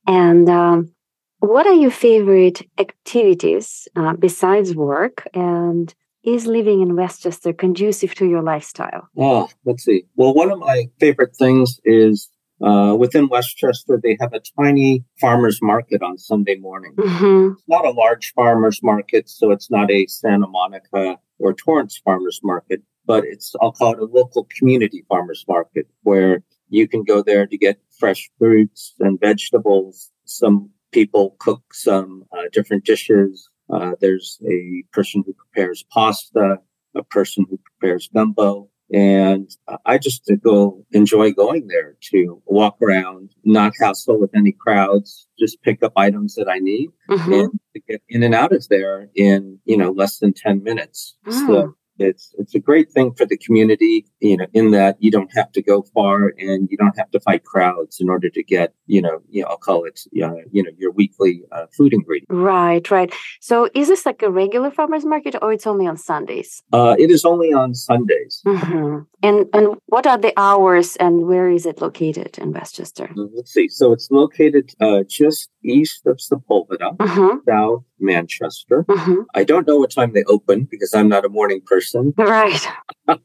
And 0.06 0.50
um, 0.50 0.92
what 1.40 1.66
are 1.66 1.74
your 1.74 1.90
favorite 1.90 2.62
activities 2.78 3.88
uh, 3.96 4.14
besides 4.14 4.76
work? 4.76 5.28
And 5.34 5.94
is 6.24 6.46
living 6.46 6.82
in 6.82 6.96
Westchester 6.96 7.54
conducive 7.54 8.14
to 8.16 8.26
your 8.26 8.42
lifestyle? 8.42 9.08
Oh, 9.18 9.50
let's 9.66 9.84
see. 9.84 10.04
Well, 10.16 10.34
one 10.34 10.52
of 10.52 10.60
my 10.60 10.90
favorite 11.00 11.36
things 11.36 11.80
is 11.86 12.30
uh, 12.62 12.94
within 12.98 13.30
Westchester, 13.30 14.00
they 14.02 14.18
have 14.20 14.34
a 14.34 14.42
tiny 14.60 15.06
farmers 15.20 15.60
market 15.62 16.04
on 16.04 16.18
Sunday 16.18 16.56
morning. 16.56 16.94
Mm-hmm. 16.98 17.54
It's 17.54 17.64
not 17.68 17.86
a 17.86 17.92
large 17.92 18.34
farmers 18.34 18.82
market, 18.84 19.30
so 19.30 19.52
it's 19.52 19.72
not 19.72 19.90
a 19.90 20.08
Santa 20.08 20.48
Monica 20.48 21.18
or 21.40 21.54
Torrance 21.54 22.02
farmers 22.04 22.42
market, 22.44 22.82
but 23.06 23.24
it's, 23.24 23.56
I'll 23.62 23.72
call 23.72 23.94
it 23.94 24.00
a 24.00 24.06
local 24.06 24.46
community 24.58 25.06
farmers 25.08 25.46
market 25.48 25.88
where 26.04 26.44
you 26.68 26.88
can 26.88 27.04
go 27.04 27.24
there 27.24 27.48
to 27.48 27.58
get 27.58 27.80
fresh 27.98 28.30
fruits 28.38 28.94
and 29.00 29.20
vegetables. 29.20 30.12
Some 30.26 30.72
people 30.92 31.36
cook 31.40 31.74
some 31.74 32.26
uh, 32.34 32.44
different 32.52 32.84
dishes. 32.84 33.50
Uh, 33.72 33.94
there's 34.02 34.40
a 34.50 34.84
person 34.92 35.24
who 35.26 35.34
prepares 35.34 35.84
pasta, 35.92 36.58
a 36.96 37.04
person 37.04 37.46
who 37.50 37.58
prepares 37.58 38.10
gumbo, 38.14 38.70
and 38.92 39.50
I 39.86 40.00
just 40.00 40.30
go 40.44 40.84
enjoy 40.92 41.32
going 41.32 41.68
there 41.68 41.96
to 42.12 42.42
walk 42.46 42.78
around, 42.82 43.36
not 43.44 43.74
hassle 43.80 44.20
with 44.20 44.32
any 44.36 44.52
crowds, 44.52 45.28
just 45.38 45.62
pick 45.62 45.84
up 45.84 45.94
items 45.96 46.34
that 46.36 46.50
I 46.50 46.58
need 46.58 46.90
mm-hmm. 47.08 47.34
and 47.34 47.60
to 47.76 47.82
get 47.88 48.02
in 48.10 48.24
and 48.24 48.34
out 48.34 48.52
of 48.52 48.68
there 48.70 49.10
in, 49.14 49.60
you 49.66 49.78
know, 49.78 49.92
less 49.92 50.18
than 50.18 50.34
10 50.34 50.64
minutes. 50.64 51.16
Mm. 51.28 51.48
So 51.48 51.76
it's 52.00 52.34
it's 52.38 52.56
a 52.56 52.60
great 52.60 52.92
thing 52.92 53.14
for 53.14 53.26
the 53.26 53.38
community, 53.38 54.06
you 54.20 54.38
know, 54.38 54.48
in 54.54 54.72
that 54.72 54.98
you 55.00 55.12
don't 55.12 55.32
have 55.36 55.52
to 55.54 55.62
go 55.62 55.84
far 55.94 56.34
and 56.38 56.68
you 56.72 56.78
don't 56.78 56.98
have 56.98 57.12
to 57.12 57.20
fight 57.20 57.44
crowds 57.44 58.00
in 58.00 58.10
order 58.10 58.30
to 58.30 58.44
get, 58.44 58.74
you 58.88 59.02
know, 59.02 59.20
you 59.30 59.42
know, 59.42 59.50
I'll 59.50 59.58
call 59.58 59.86
it, 59.86 60.00
uh, 60.22 60.36
you 60.52 60.64
know, 60.64 60.72
your 60.78 60.92
weekly 60.92 61.44
uh, 61.52 61.66
food 61.76 61.94
ingredient. 61.94 62.30
Right, 62.30 62.90
right. 62.92 63.14
So 63.40 63.70
is 63.74 63.88
this 63.88 64.06
like 64.06 64.22
a 64.22 64.32
regular 64.32 64.72
farmers 64.72 65.06
market, 65.06 65.36
or 65.42 65.54
it's 65.54 65.68
only 65.68 65.88
on 65.88 65.98
Sundays? 65.98 66.62
Uh, 66.72 66.96
it 66.98 67.12
is 67.12 67.26
only 67.26 67.54
on 67.54 67.76
Sundays. 67.76 68.42
Mm-hmm. 68.46 69.00
And 69.22 69.46
and 69.54 69.76
what 69.88 70.08
are 70.08 70.18
the 70.18 70.34
hours 70.38 70.96
and 70.96 71.28
where 71.28 71.50
is 71.50 71.66
it 71.66 71.82
located 71.82 72.38
in 72.38 72.54
Westchester? 72.54 73.10
Uh, 73.18 73.28
let's 73.36 73.52
see. 73.52 73.68
So 73.68 73.92
it's 73.92 74.10
located 74.12 74.72
uh, 74.80 75.04
just 75.08 75.50
east 75.64 76.06
of 76.06 76.18
Sepulveda, 76.18 76.96
mm-hmm. 76.98 77.38
south 77.48 77.84
Manchester. 78.00 78.84
Mm-hmm. 78.84 79.22
I 79.36 79.44
don't 79.44 79.68
know 79.68 79.78
what 79.78 79.92
time 79.92 80.14
they 80.14 80.24
open 80.26 80.68
because 80.70 80.94
I'm 80.94 81.10
not 81.10 81.26
a 81.26 81.30
morning 81.30 81.62
person. 81.66 81.89
Right. 82.18 82.68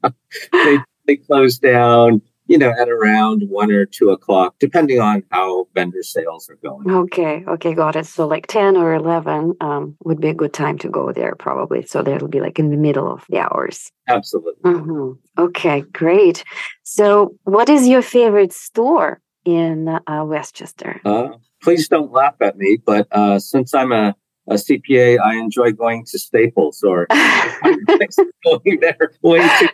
they, 0.52 0.78
they 1.06 1.16
close 1.16 1.58
down, 1.58 2.22
you 2.46 2.58
know, 2.58 2.72
at 2.78 2.88
around 2.88 3.42
one 3.48 3.70
or 3.70 3.86
two 3.86 4.10
o'clock, 4.10 4.54
depending 4.58 5.00
on 5.00 5.22
how 5.30 5.66
vendor 5.74 6.02
sales 6.02 6.48
are 6.48 6.56
going. 6.56 6.90
Okay. 6.90 7.44
Okay. 7.46 7.74
Got 7.74 7.96
it. 7.96 8.06
So 8.06 8.26
like 8.26 8.46
10 8.46 8.76
or 8.76 8.94
11 8.94 9.54
um, 9.60 9.96
would 10.04 10.20
be 10.20 10.28
a 10.28 10.34
good 10.34 10.52
time 10.52 10.78
to 10.78 10.88
go 10.88 11.12
there, 11.12 11.34
probably. 11.34 11.84
So 11.86 12.02
that'll 12.02 12.28
be 12.28 12.40
like 12.40 12.58
in 12.58 12.70
the 12.70 12.76
middle 12.76 13.10
of 13.10 13.24
the 13.28 13.38
hours. 13.38 13.90
Absolutely. 14.08 14.72
Mm-hmm. 14.72 15.42
Okay. 15.42 15.80
Great. 15.80 16.44
So, 16.82 17.36
what 17.44 17.68
is 17.68 17.88
your 17.88 18.02
favorite 18.02 18.52
store 18.52 19.20
in 19.44 19.88
uh, 19.88 20.24
Westchester? 20.24 21.00
Uh, 21.04 21.30
please 21.62 21.88
don't 21.88 22.12
laugh 22.12 22.34
at 22.40 22.56
me, 22.56 22.78
but 22.84 23.08
uh, 23.10 23.38
since 23.38 23.74
I'm 23.74 23.92
a 23.92 24.14
a 24.48 24.54
CPA, 24.54 25.18
I 25.20 25.36
enjoy 25.36 25.72
going 25.72 26.04
to 26.06 26.18
Staples 26.18 26.82
or 26.82 27.06
going 28.44 28.78
there 28.80 29.12
way 29.22 29.48
too. 29.58 29.68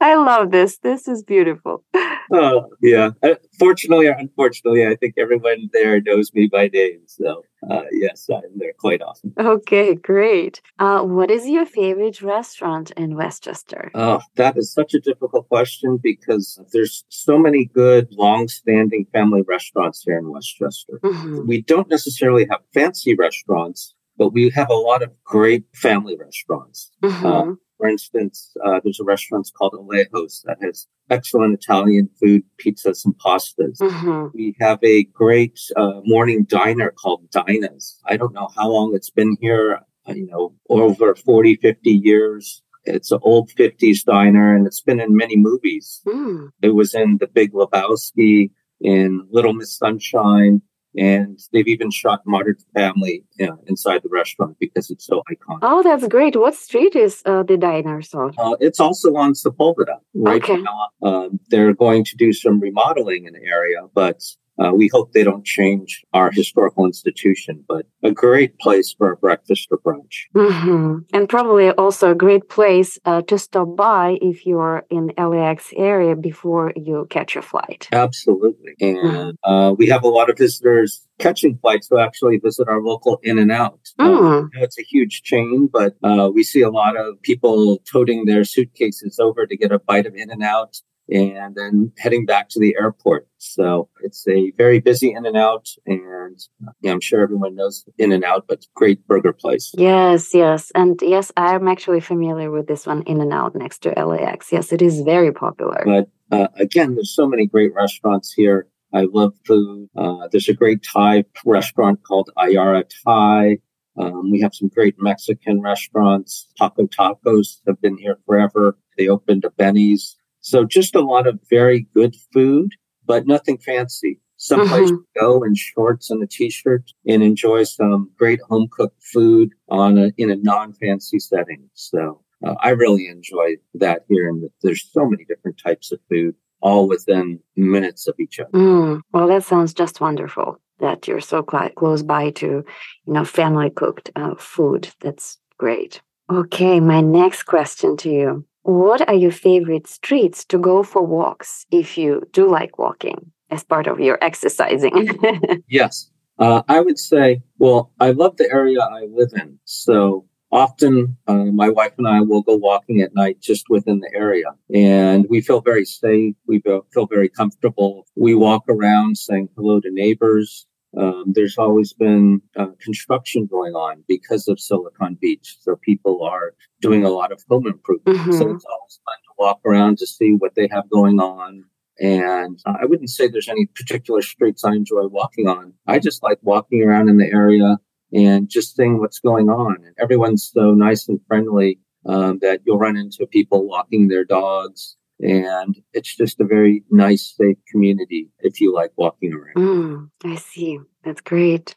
I 0.00 0.14
love 0.14 0.50
this. 0.50 0.78
This 0.78 1.08
is 1.08 1.22
beautiful. 1.22 1.84
Oh, 2.32 2.68
yeah. 2.80 3.10
Uh, 3.24 3.34
fortunately 3.58 4.06
or 4.06 4.12
unfortunately, 4.12 4.86
I 4.86 4.94
think 4.94 5.14
everyone 5.18 5.68
there 5.72 6.00
knows 6.00 6.32
me 6.32 6.46
by 6.46 6.68
name. 6.68 7.00
So, 7.06 7.42
uh, 7.68 7.82
yes, 7.90 8.28
I'm 8.32 8.56
there 8.56 8.72
quite 8.78 9.02
often. 9.02 9.32
Okay, 9.36 9.96
great. 9.96 10.60
Uh, 10.78 11.02
what 11.02 11.30
is 11.30 11.48
your 11.48 11.66
favorite 11.66 12.22
restaurant 12.22 12.92
in 12.92 13.16
Westchester? 13.16 13.90
Oh, 13.94 14.20
that 14.36 14.56
is 14.56 14.72
such 14.72 14.94
a 14.94 15.00
difficult 15.00 15.48
question 15.48 15.98
because 16.00 16.60
there's 16.72 17.04
so 17.08 17.36
many 17.36 17.64
good, 17.64 18.06
long-standing 18.12 19.06
family 19.12 19.42
restaurants 19.42 20.02
here 20.02 20.18
in 20.18 20.30
Westchester. 20.30 21.00
Mm-hmm. 21.02 21.48
We 21.48 21.62
don't 21.62 21.90
necessarily 21.90 22.46
have 22.50 22.60
fancy 22.72 23.16
restaurants, 23.16 23.94
but 24.16 24.32
we 24.32 24.50
have 24.50 24.70
a 24.70 24.74
lot 24.74 25.02
of 25.02 25.10
great 25.24 25.64
family 25.74 26.16
restaurants. 26.16 26.92
Mm-hmm. 27.02 27.26
Uh, 27.26 27.54
for 27.80 27.88
instance, 27.88 28.54
uh, 28.64 28.80
there's 28.84 29.00
a 29.00 29.04
restaurant 29.04 29.50
called 29.56 29.72
Alejos 29.72 30.42
that 30.44 30.58
has 30.60 30.86
excellent 31.08 31.54
Italian 31.54 32.10
food, 32.20 32.42
pizzas, 32.62 33.06
and 33.06 33.14
pastas. 33.14 33.78
Mm-hmm. 33.78 34.26
We 34.34 34.54
have 34.60 34.78
a 34.84 35.04
great 35.04 35.58
uh, 35.76 36.00
morning 36.04 36.44
diner 36.44 36.90
called 36.90 37.30
Dinah's. 37.30 37.98
I 38.04 38.18
don't 38.18 38.34
know 38.34 38.48
how 38.54 38.68
long 38.68 38.94
it's 38.94 39.08
been 39.08 39.34
here, 39.40 39.80
uh, 40.06 40.12
you 40.12 40.26
know, 40.26 40.54
over 40.68 41.14
40, 41.14 41.56
50 41.56 41.90
years. 41.90 42.62
It's 42.84 43.12
an 43.12 43.20
old 43.22 43.50
50s 43.50 44.04
diner 44.04 44.54
and 44.54 44.66
it's 44.66 44.82
been 44.82 45.00
in 45.00 45.16
many 45.16 45.36
movies. 45.36 46.02
Mm. 46.06 46.50
It 46.60 46.74
was 46.74 46.94
in 46.94 47.16
The 47.18 47.28
Big 47.28 47.52
Lebowski, 47.52 48.50
in 48.80 49.26
Little 49.30 49.54
Miss 49.54 49.76
Sunshine, 49.76 50.60
and 50.96 51.38
they've 51.52 51.68
even 51.68 51.90
shot 51.90 52.20
Modern 52.26 52.56
Family 52.74 53.24
inside 53.66 54.02
the 54.02 54.08
restaurant 54.10 54.56
because 54.58 54.90
it's 54.90 55.06
so 55.06 55.22
iconic. 55.30 55.58
Oh, 55.62 55.82
that's 55.82 56.06
great. 56.08 56.36
What 56.36 56.54
street 56.54 56.96
is 56.96 57.22
uh, 57.26 57.42
the 57.42 57.56
diner 57.56 58.00
on? 58.14 58.34
Uh, 58.38 58.56
it's 58.60 58.80
also 58.80 59.14
on 59.16 59.32
Sepulveda. 59.34 59.98
Right 60.14 60.42
okay. 60.42 60.56
now, 60.56 60.88
um, 61.02 61.40
they're 61.48 61.74
going 61.74 62.04
to 62.04 62.16
do 62.16 62.32
some 62.32 62.60
remodeling 62.60 63.26
in 63.26 63.34
the 63.34 63.44
area, 63.44 63.80
but 63.94 64.22
uh, 64.60 64.72
we 64.72 64.88
hope 64.92 65.12
they 65.12 65.24
don't 65.24 65.44
change 65.44 66.04
our 66.12 66.30
historical 66.30 66.84
institution, 66.84 67.64
but 67.66 67.86
a 68.02 68.10
great 68.10 68.58
place 68.58 68.94
for 68.96 69.12
a 69.12 69.16
breakfast 69.16 69.68
or 69.70 69.78
brunch. 69.78 70.26
Mm-hmm. 70.34 70.98
And 71.14 71.28
probably 71.28 71.70
also 71.70 72.10
a 72.10 72.14
great 72.14 72.48
place 72.48 72.98
uh, 73.04 73.22
to 73.22 73.38
stop 73.38 73.76
by 73.76 74.18
if 74.20 74.44
you're 74.44 74.84
in 74.90 75.12
LAX 75.16 75.72
area 75.76 76.14
before 76.14 76.72
you 76.76 77.06
catch 77.10 77.34
your 77.34 77.42
flight. 77.42 77.88
Absolutely. 77.92 78.74
And 78.80 78.98
mm-hmm. 78.98 79.50
uh, 79.50 79.72
we 79.72 79.86
have 79.88 80.04
a 80.04 80.08
lot 80.08 80.28
of 80.28 80.36
visitors 80.36 81.06
catching 81.18 81.58
flights 81.58 81.88
who 81.88 81.98
actually 81.98 82.38
visit 82.38 82.68
our 82.68 82.82
local 82.82 83.18
In 83.22 83.38
and 83.38 83.52
Out. 83.52 83.80
Mm. 83.98 84.48
it's 84.54 84.78
a 84.78 84.82
huge 84.82 85.22
chain, 85.22 85.68
but 85.72 85.94
uh, 86.02 86.30
we 86.32 86.42
see 86.42 86.62
a 86.62 86.70
lot 86.70 86.96
of 86.96 87.20
people 87.22 87.78
toting 87.90 88.24
their 88.24 88.44
suitcases 88.44 89.18
over 89.18 89.46
to 89.46 89.56
get 89.56 89.72
a 89.72 89.78
bite 89.78 90.06
of 90.06 90.14
In 90.14 90.30
and 90.30 90.42
Out 90.42 90.76
and 91.10 91.54
then 91.54 91.92
heading 91.98 92.26
back 92.26 92.48
to 92.50 92.60
the 92.60 92.76
airport. 92.80 93.28
So 93.38 93.88
it's 94.02 94.26
a 94.28 94.52
very 94.56 94.80
busy 94.80 95.12
in 95.12 95.26
and 95.26 95.36
out, 95.36 95.68
and 95.86 96.38
yeah, 96.80 96.92
I'm 96.92 97.00
sure 97.00 97.22
everyone 97.22 97.56
knows 97.56 97.84
in 97.98 98.12
and 98.12 98.24
out, 98.24 98.46
but 98.48 98.66
great 98.74 99.06
burger 99.06 99.32
place. 99.32 99.72
Yes, 99.76 100.34
yes, 100.34 100.70
and 100.74 100.98
yes, 101.02 101.32
I'm 101.36 101.68
actually 101.68 102.00
familiar 102.00 102.50
with 102.50 102.66
this 102.66 102.86
one, 102.86 103.02
In 103.02 103.20
and 103.20 103.32
Out 103.32 103.54
next 103.54 103.80
to 103.82 103.90
LAX. 103.90 104.52
Yes, 104.52 104.72
it 104.72 104.82
is 104.82 105.00
very 105.00 105.32
popular. 105.32 105.82
But 105.84 106.10
uh, 106.36 106.48
again, 106.56 106.94
there's 106.94 107.14
so 107.14 107.26
many 107.26 107.46
great 107.46 107.74
restaurants 107.74 108.32
here. 108.32 108.68
I 108.92 109.02
love 109.02 109.34
food. 109.46 109.88
Uh, 109.96 110.28
there's 110.30 110.48
a 110.48 110.54
great 110.54 110.82
Thai 110.82 111.24
restaurant 111.44 112.02
called 112.02 112.30
Ayara 112.36 112.84
Thai. 113.04 113.58
Um, 113.96 114.30
we 114.30 114.40
have 114.40 114.54
some 114.54 114.68
great 114.68 114.96
Mexican 114.98 115.60
restaurants. 115.60 116.48
Taco 116.58 116.86
Tacos 116.86 117.60
have 117.66 117.80
been 117.80 117.98
here 117.98 118.18
forever. 118.26 118.78
They 118.96 119.08
opened 119.08 119.44
a 119.44 119.50
Benny's 119.50 120.16
so 120.40 120.64
just 120.64 120.94
a 120.94 121.00
lot 121.00 121.26
of 121.26 121.38
very 121.48 121.86
good 121.94 122.14
food, 122.32 122.72
but 123.06 123.26
nothing 123.26 123.58
fancy. 123.58 124.20
Someplace 124.36 124.90
mm-hmm. 124.90 124.96
to 124.96 125.20
go 125.20 125.42
in 125.42 125.54
shorts 125.54 126.10
and 126.10 126.22
a 126.22 126.26
t-shirt 126.26 126.92
and 127.06 127.22
enjoy 127.22 127.64
some 127.64 128.10
great 128.16 128.40
home 128.48 128.68
cooked 128.70 129.02
food 129.02 129.50
on 129.68 129.98
a, 129.98 130.12
in 130.16 130.30
a 130.30 130.36
non-fancy 130.36 131.18
setting. 131.18 131.68
So 131.74 132.22
uh, 132.44 132.54
I 132.60 132.70
really 132.70 133.06
enjoy 133.06 133.56
that 133.74 134.06
here. 134.08 134.30
And 134.30 134.48
there's 134.62 134.88
so 134.90 135.04
many 135.04 135.26
different 135.26 135.60
types 135.62 135.92
of 135.92 136.00
food, 136.08 136.34
all 136.62 136.88
within 136.88 137.40
minutes 137.54 138.08
of 138.08 138.14
each 138.18 138.40
other. 138.40 138.50
Mm, 138.54 139.02
well, 139.12 139.26
that 139.28 139.44
sounds 139.44 139.74
just 139.74 140.00
wonderful 140.00 140.58
that 140.78 141.06
you're 141.06 141.20
so 141.20 141.44
cl- 141.48 141.68
close 141.70 142.02
by 142.02 142.30
to, 142.30 142.46
you 142.46 142.64
know, 143.12 143.26
family 143.26 143.68
cooked 143.68 144.10
uh, 144.16 144.34
food. 144.36 144.88
That's 145.00 145.36
great. 145.58 146.00
Okay, 146.32 146.80
my 146.80 147.02
next 147.02 147.42
question 147.42 147.96
to 147.98 148.10
you. 148.10 148.46
What 148.62 149.06
are 149.08 149.14
your 149.14 149.30
favorite 149.30 149.86
streets 149.86 150.44
to 150.46 150.58
go 150.58 150.82
for 150.82 151.02
walks 151.02 151.66
if 151.70 151.96
you 151.96 152.22
do 152.32 152.48
like 152.48 152.78
walking 152.78 153.32
as 153.50 153.64
part 153.64 153.86
of 153.86 154.00
your 154.00 154.18
exercising? 154.20 155.18
yes. 155.68 156.10
Uh, 156.38 156.62
I 156.68 156.80
would 156.80 156.98
say, 156.98 157.42
well, 157.58 157.92
I 158.00 158.10
love 158.12 158.36
the 158.36 158.50
area 158.50 158.80
I 158.80 159.06
live 159.10 159.32
in. 159.34 159.58
So 159.64 160.26
often 160.52 161.16
uh, 161.26 161.44
my 161.44 161.68
wife 161.68 161.92
and 161.98 162.08
I 162.08 162.20
will 162.20 162.42
go 162.42 162.56
walking 162.56 163.00
at 163.00 163.14
night 163.14 163.40
just 163.40 163.66
within 163.68 164.00
the 164.00 164.10
area. 164.14 164.46
And 164.74 165.26
we 165.28 165.40
feel 165.40 165.60
very 165.60 165.84
safe. 165.84 166.34
We 166.46 166.60
feel 166.60 167.06
very 167.06 167.28
comfortable. 167.28 168.06
We 168.16 168.34
walk 168.34 168.64
around 168.68 169.18
saying 169.18 169.50
hello 169.56 169.80
to 169.80 169.90
neighbors. 169.90 170.66
Um, 170.96 171.24
there's 171.34 171.56
always 171.56 171.92
been 171.92 172.42
uh, 172.56 172.66
construction 172.80 173.46
going 173.46 173.74
on 173.74 174.02
because 174.08 174.48
of 174.48 174.58
Silicon 174.58 175.16
Beach. 175.20 175.56
So 175.60 175.76
people 175.76 176.24
are 176.24 176.54
doing 176.80 177.04
a 177.04 177.10
lot 177.10 177.32
of 177.32 177.42
home 177.48 177.66
improvement. 177.66 178.18
Mm-hmm. 178.18 178.32
So 178.32 178.50
it's 178.50 178.64
always 178.64 179.00
fun 179.04 179.16
to 179.24 179.32
walk 179.38 179.60
around 179.64 179.98
to 179.98 180.06
see 180.06 180.32
what 180.32 180.54
they 180.56 180.68
have 180.72 180.90
going 180.90 181.20
on. 181.20 181.64
And 182.00 182.58
I 182.66 182.86
wouldn't 182.86 183.10
say 183.10 183.28
there's 183.28 183.48
any 183.48 183.66
particular 183.66 184.22
streets 184.22 184.64
I 184.64 184.72
enjoy 184.72 185.06
walking 185.06 185.48
on. 185.48 185.74
I 185.86 185.98
just 185.98 186.22
like 186.22 186.38
walking 186.42 186.82
around 186.82 187.08
in 187.08 187.18
the 187.18 187.30
area 187.30 187.76
and 188.12 188.48
just 188.48 188.74
seeing 188.74 188.98
what's 188.98 189.20
going 189.20 189.48
on. 189.48 189.76
And 189.84 189.94
everyone's 190.00 190.50
so 190.52 190.72
nice 190.72 191.08
and 191.08 191.20
friendly 191.28 191.78
um, 192.06 192.38
that 192.40 192.62
you'll 192.64 192.78
run 192.78 192.96
into 192.96 193.26
people 193.26 193.68
walking 193.68 194.08
their 194.08 194.24
dogs 194.24 194.96
and 195.22 195.76
it's 195.92 196.16
just 196.16 196.40
a 196.40 196.44
very 196.44 196.82
nice, 196.90 197.34
safe 197.36 197.58
community 197.70 198.28
if 198.40 198.60
you 198.60 198.74
like 198.74 198.92
walking 198.96 199.32
around. 199.32 199.56
Mm, 199.56 200.10
I 200.24 200.36
see. 200.36 200.78
That's 201.04 201.20
great. 201.20 201.74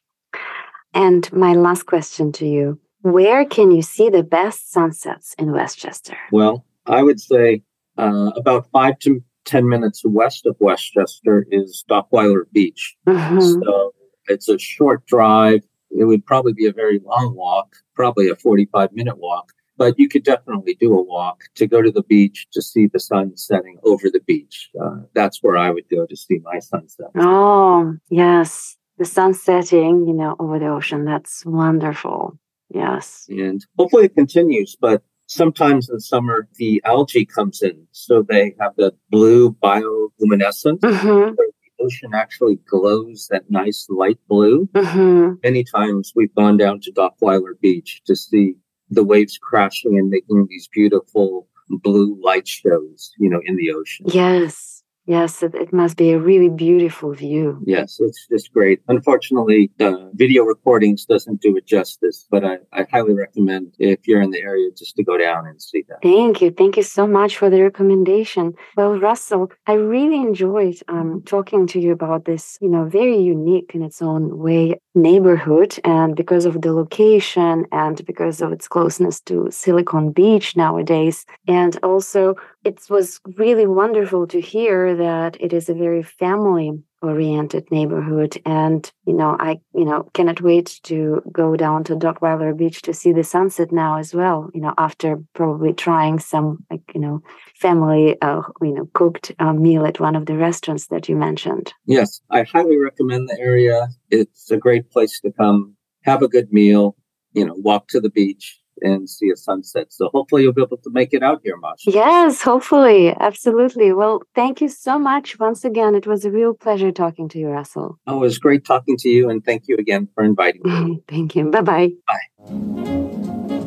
And 0.93 1.31
my 1.33 1.53
last 1.53 1.85
question 1.85 2.31
to 2.33 2.45
you 2.45 2.79
Where 3.01 3.45
can 3.45 3.71
you 3.71 3.81
see 3.81 4.09
the 4.09 4.23
best 4.23 4.71
sunsets 4.71 5.35
in 5.37 5.51
Westchester? 5.51 6.17
Well, 6.31 6.65
I 6.85 7.03
would 7.03 7.19
say 7.19 7.63
uh, 7.97 8.31
about 8.35 8.67
five 8.71 8.99
to 8.99 9.23
10 9.45 9.67
minutes 9.67 10.03
west 10.05 10.45
of 10.45 10.55
Westchester 10.59 11.45
is 11.51 11.83
Dockweiler 11.89 12.43
Beach. 12.51 12.95
Mm-hmm. 13.07 13.39
So 13.39 13.93
it's 14.27 14.47
a 14.47 14.57
short 14.57 15.05
drive 15.05 15.63
it 15.95 16.05
would 16.05 16.25
probably 16.25 16.53
be 16.53 16.65
a 16.65 16.73
very 16.73 16.99
long 16.99 17.35
walk, 17.35 17.75
probably 17.95 18.29
a 18.29 18.35
45 18.35 18.93
minute 18.93 19.17
walk, 19.17 19.53
but 19.83 19.99
you 19.99 20.07
could 20.07 20.23
definitely 20.23 20.75
do 20.79 20.97
a 20.97 21.03
walk 21.03 21.43
to 21.55 21.67
go 21.67 21.81
to 21.81 21.91
the 21.91 22.03
beach 22.03 22.47
to 22.53 22.61
see 22.61 22.87
the 22.87 23.01
sun 23.01 23.35
setting 23.35 23.77
over 23.83 24.09
the 24.09 24.21
beach. 24.21 24.69
Uh, 24.81 25.01
that's 25.13 25.43
where 25.43 25.57
I 25.57 25.71
would 25.71 25.89
go 25.89 26.05
to 26.05 26.15
see 26.15 26.39
my 26.41 26.59
sunset. 26.59 27.07
Oh, 27.17 27.95
yes. 28.09 28.77
The 28.97 29.03
sun 29.03 29.33
setting, 29.33 30.07
you 30.07 30.13
know, 30.13 30.37
over 30.39 30.57
the 30.57 30.67
ocean. 30.67 31.03
That's 31.03 31.45
wonderful. 31.45 32.39
Yes. 32.69 33.25
And 33.27 33.65
hopefully 33.77 34.05
it 34.05 34.15
continues, 34.15 34.77
but 34.79 35.03
sometimes 35.27 35.89
in 35.89 35.99
summer 35.99 36.47
the 36.55 36.81
algae 36.85 37.25
comes 37.25 37.61
in. 37.61 37.85
So 37.91 38.23
they 38.23 38.55
have 38.61 38.71
the 38.77 38.93
blue 39.09 39.51
bioluminescence. 39.51 40.79
Mm-hmm. 40.79 41.35
The 41.35 41.51
ocean 41.81 42.11
actually 42.13 42.55
glows 42.69 43.27
that 43.31 43.49
nice 43.49 43.85
light 43.89 44.19
blue. 44.29 44.69
Mm-hmm. 44.73 45.33
Many 45.43 45.65
times 45.65 46.13
we've 46.15 46.33
gone 46.35 46.55
down 46.55 46.79
to 46.81 46.91
Dockweiler 46.93 47.59
Beach 47.61 48.01
to 48.05 48.15
see 48.15 48.55
the 48.89 49.03
waves 49.03 49.37
crashing 49.37 49.97
and 49.97 50.09
making 50.09 50.47
these 50.49 50.67
beautiful 50.67 51.47
blue 51.69 52.19
light 52.21 52.47
shows, 52.47 53.11
you 53.17 53.29
know, 53.29 53.41
in 53.45 53.55
the 53.55 53.71
ocean. 53.71 54.05
Yes. 54.09 54.72
Yes, 55.05 55.43
it, 55.43 55.53
it, 55.53 55.73
must 55.73 55.97
be 55.97 56.11
a 56.11 56.19
really 56.19 56.49
beautiful 56.49 57.13
view. 57.13 57.61
Yes, 57.65 57.97
it's 57.99 58.25
just 58.27 58.53
great. 58.53 58.79
Unfortunately, 58.87 59.69
the 59.77 60.09
video 60.13 60.43
recordings 60.43 61.05
doesn't 61.05 61.41
do 61.41 61.57
it 61.57 61.65
justice, 61.65 62.25
but 62.31 62.45
I, 62.45 62.59
I 62.71 62.85
highly 62.89 63.13
recommend 63.13 63.73
if 63.79 64.07
you're 64.07 64.21
in 64.21 64.31
the 64.31 64.41
area 64.41 64.69
just 64.71 64.95
to 64.95 65.03
go 65.03 65.17
down 65.17 65.45
and 65.45 65.61
see 65.61 65.83
that. 65.89 65.97
Thank 66.01 66.41
you. 66.41 66.51
Thank 66.51 66.77
you 66.77 66.83
so 66.83 67.05
much 67.05 67.37
for 67.37 67.49
the 67.49 67.61
recommendation. 67.61 68.53
Well, 68.77 68.97
Russell, 68.97 69.51
I 69.67 69.73
really 69.73 70.21
enjoyed 70.21 70.75
um, 70.87 71.21
talking 71.25 71.67
to 71.67 71.79
you 71.79 71.91
about 71.91 72.23
this, 72.23 72.57
you 72.61 72.69
know, 72.69 72.85
very 72.85 73.17
unique 73.17 73.71
in 73.73 73.83
its 73.83 74.01
own 74.01 74.37
way 74.37 74.79
neighborhood. 74.95 75.77
And 75.83 76.15
because 76.15 76.45
of 76.45 76.61
the 76.61 76.71
location 76.71 77.65
and 77.71 78.05
because 78.05 78.41
of 78.41 78.51
its 78.51 78.67
closeness 78.67 79.19
to 79.21 79.47
Silicon 79.49 80.11
Beach 80.11 80.55
nowadays, 80.55 81.25
and 81.47 81.77
also 81.83 82.35
it 82.63 82.79
was 82.89 83.19
really 83.37 83.67
wonderful 83.67 84.27
to 84.27 84.39
hear 84.39 84.95
that 84.95 85.37
it 85.39 85.53
is 85.53 85.69
a 85.69 85.73
very 85.73 86.03
family 86.03 86.71
oriented 87.01 87.69
neighborhood. 87.71 88.41
And 88.45 88.89
you 89.05 89.13
know 89.13 89.35
i 89.39 89.59
you 89.73 89.85
know 89.85 90.03
cannot 90.13 90.41
wait 90.41 90.79
to 90.83 91.21
go 91.31 91.55
down 91.55 91.83
to 91.85 91.95
dockweiler 91.95 92.55
beach 92.55 92.81
to 92.83 92.93
see 92.93 93.11
the 93.11 93.23
sunset 93.23 93.71
now 93.71 93.97
as 93.97 94.13
well 94.13 94.49
you 94.53 94.61
know 94.61 94.73
after 94.77 95.19
probably 95.33 95.73
trying 95.73 96.19
some 96.19 96.63
like 96.71 96.81
you 96.93 97.01
know 97.01 97.21
family 97.55 98.19
uh, 98.21 98.41
you 98.61 98.73
know 98.73 98.89
cooked 98.93 99.31
uh, 99.39 99.53
meal 99.53 99.85
at 99.85 99.99
one 99.99 100.15
of 100.15 100.25
the 100.25 100.37
restaurants 100.37 100.87
that 100.87 101.09
you 101.09 101.15
mentioned. 101.15 101.73
Yes 101.85 102.21
i 102.29 102.43
highly 102.43 102.77
recommend 102.77 103.29
the 103.29 103.39
area. 103.39 103.87
It's 104.09 104.51
a 104.51 104.57
great 104.57 104.89
place 104.89 105.19
to 105.21 105.31
come 105.31 105.75
have 106.03 106.21
a 106.21 106.27
good 106.27 106.51
meal 106.53 106.95
you 107.33 107.45
know 107.45 107.55
walk 107.55 107.87
to 107.89 107.99
the 107.99 108.09
beach 108.09 108.59
and 108.81 109.09
see 109.09 109.29
a 109.29 109.35
sunset. 109.35 109.91
So 109.91 110.09
hopefully 110.13 110.43
you'll 110.43 110.53
be 110.53 110.61
able 110.61 110.77
to 110.77 110.89
make 110.91 111.13
it 111.13 111.23
out 111.23 111.41
here, 111.43 111.57
Masha. 111.57 111.91
Yes, 111.91 112.41
hopefully. 112.41 113.15
Absolutely. 113.19 113.93
Well, 113.93 114.23
thank 114.35 114.61
you 114.61 114.69
so 114.69 114.99
much 114.99 115.39
once 115.39 115.63
again. 115.65 115.95
It 115.95 116.07
was 116.07 116.25
a 116.25 116.31
real 116.31 116.53
pleasure 116.53 116.91
talking 116.91 117.29
to 117.29 117.39
you, 117.39 117.47
Russell. 117.47 117.99
Oh, 118.07 118.17
it 118.17 118.21
was 118.21 118.37
great 118.37 118.65
talking 118.65 118.97
to 118.97 119.09
you. 119.09 119.29
And 119.29 119.43
thank 119.43 119.67
you 119.67 119.77
again 119.77 120.07
for 120.13 120.23
inviting 120.23 120.61
me. 120.63 121.03
thank 121.07 121.35
you. 121.35 121.49
Bye-bye. 121.49 121.91
Bye. 122.07 123.59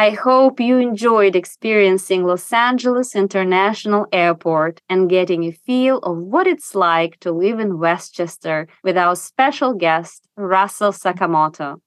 I 0.00 0.12
hope 0.12 0.60
you 0.60 0.78
enjoyed 0.78 1.36
experiencing 1.36 2.24
Los 2.24 2.50
Angeles 2.54 3.14
International 3.14 4.06
Airport 4.10 4.80
and 4.88 5.10
getting 5.10 5.44
a 5.44 5.52
feel 5.52 5.98
of 5.98 6.16
what 6.16 6.46
it's 6.46 6.74
like 6.74 7.20
to 7.20 7.30
live 7.30 7.60
in 7.60 7.78
Westchester 7.78 8.66
with 8.82 8.96
our 8.96 9.14
special 9.14 9.74
guest, 9.74 10.26
Russell 10.38 10.92
Sakamoto. 10.92 11.82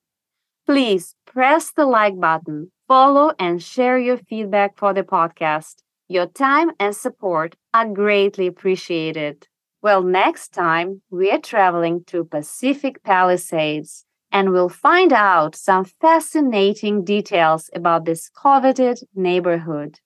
Please 0.68 1.16
press 1.26 1.72
the 1.72 1.88
like 1.88 2.20
button, 2.20 2.72
follow, 2.88 3.34
and 3.40 3.64
share 3.64 3.98
your 3.98 4.18
feedback 4.18 4.78
for 4.78 4.94
the 4.94 5.02
podcast. 5.02 5.78
Your 6.08 6.28
time 6.28 6.70
and 6.80 6.96
support 6.96 7.56
are 7.74 7.90
greatly 7.90 8.46
appreciated. 8.46 9.48
Well, 9.82 10.04
next 10.04 10.50
time 10.50 11.02
we're 11.10 11.40
traveling 11.40 12.04
to 12.10 12.26
Pacific 12.26 13.02
Palisades 13.02 14.06
and 14.34 14.52
we'll 14.52 14.68
find 14.68 15.14
out 15.14 15.56
some 15.56 15.86
fascinating 15.86 17.06
details 17.06 17.70
about 17.76 18.06
this 18.06 18.30
coveted 18.30 19.00
neighborhood. 19.16 20.00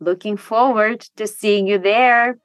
Looking 0.00 0.38
forward 0.38 1.02
to 1.16 1.26
seeing 1.26 1.66
you 1.66 1.78
there. 1.78 2.38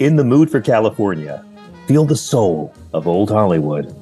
In 0.00 0.16
the 0.16 0.24
mood 0.24 0.50
for 0.50 0.60
California, 0.60 1.44
feel 1.86 2.04
the 2.04 2.16
soul 2.16 2.74
of 2.92 3.06
Old 3.06 3.30
Hollywood 3.30 3.94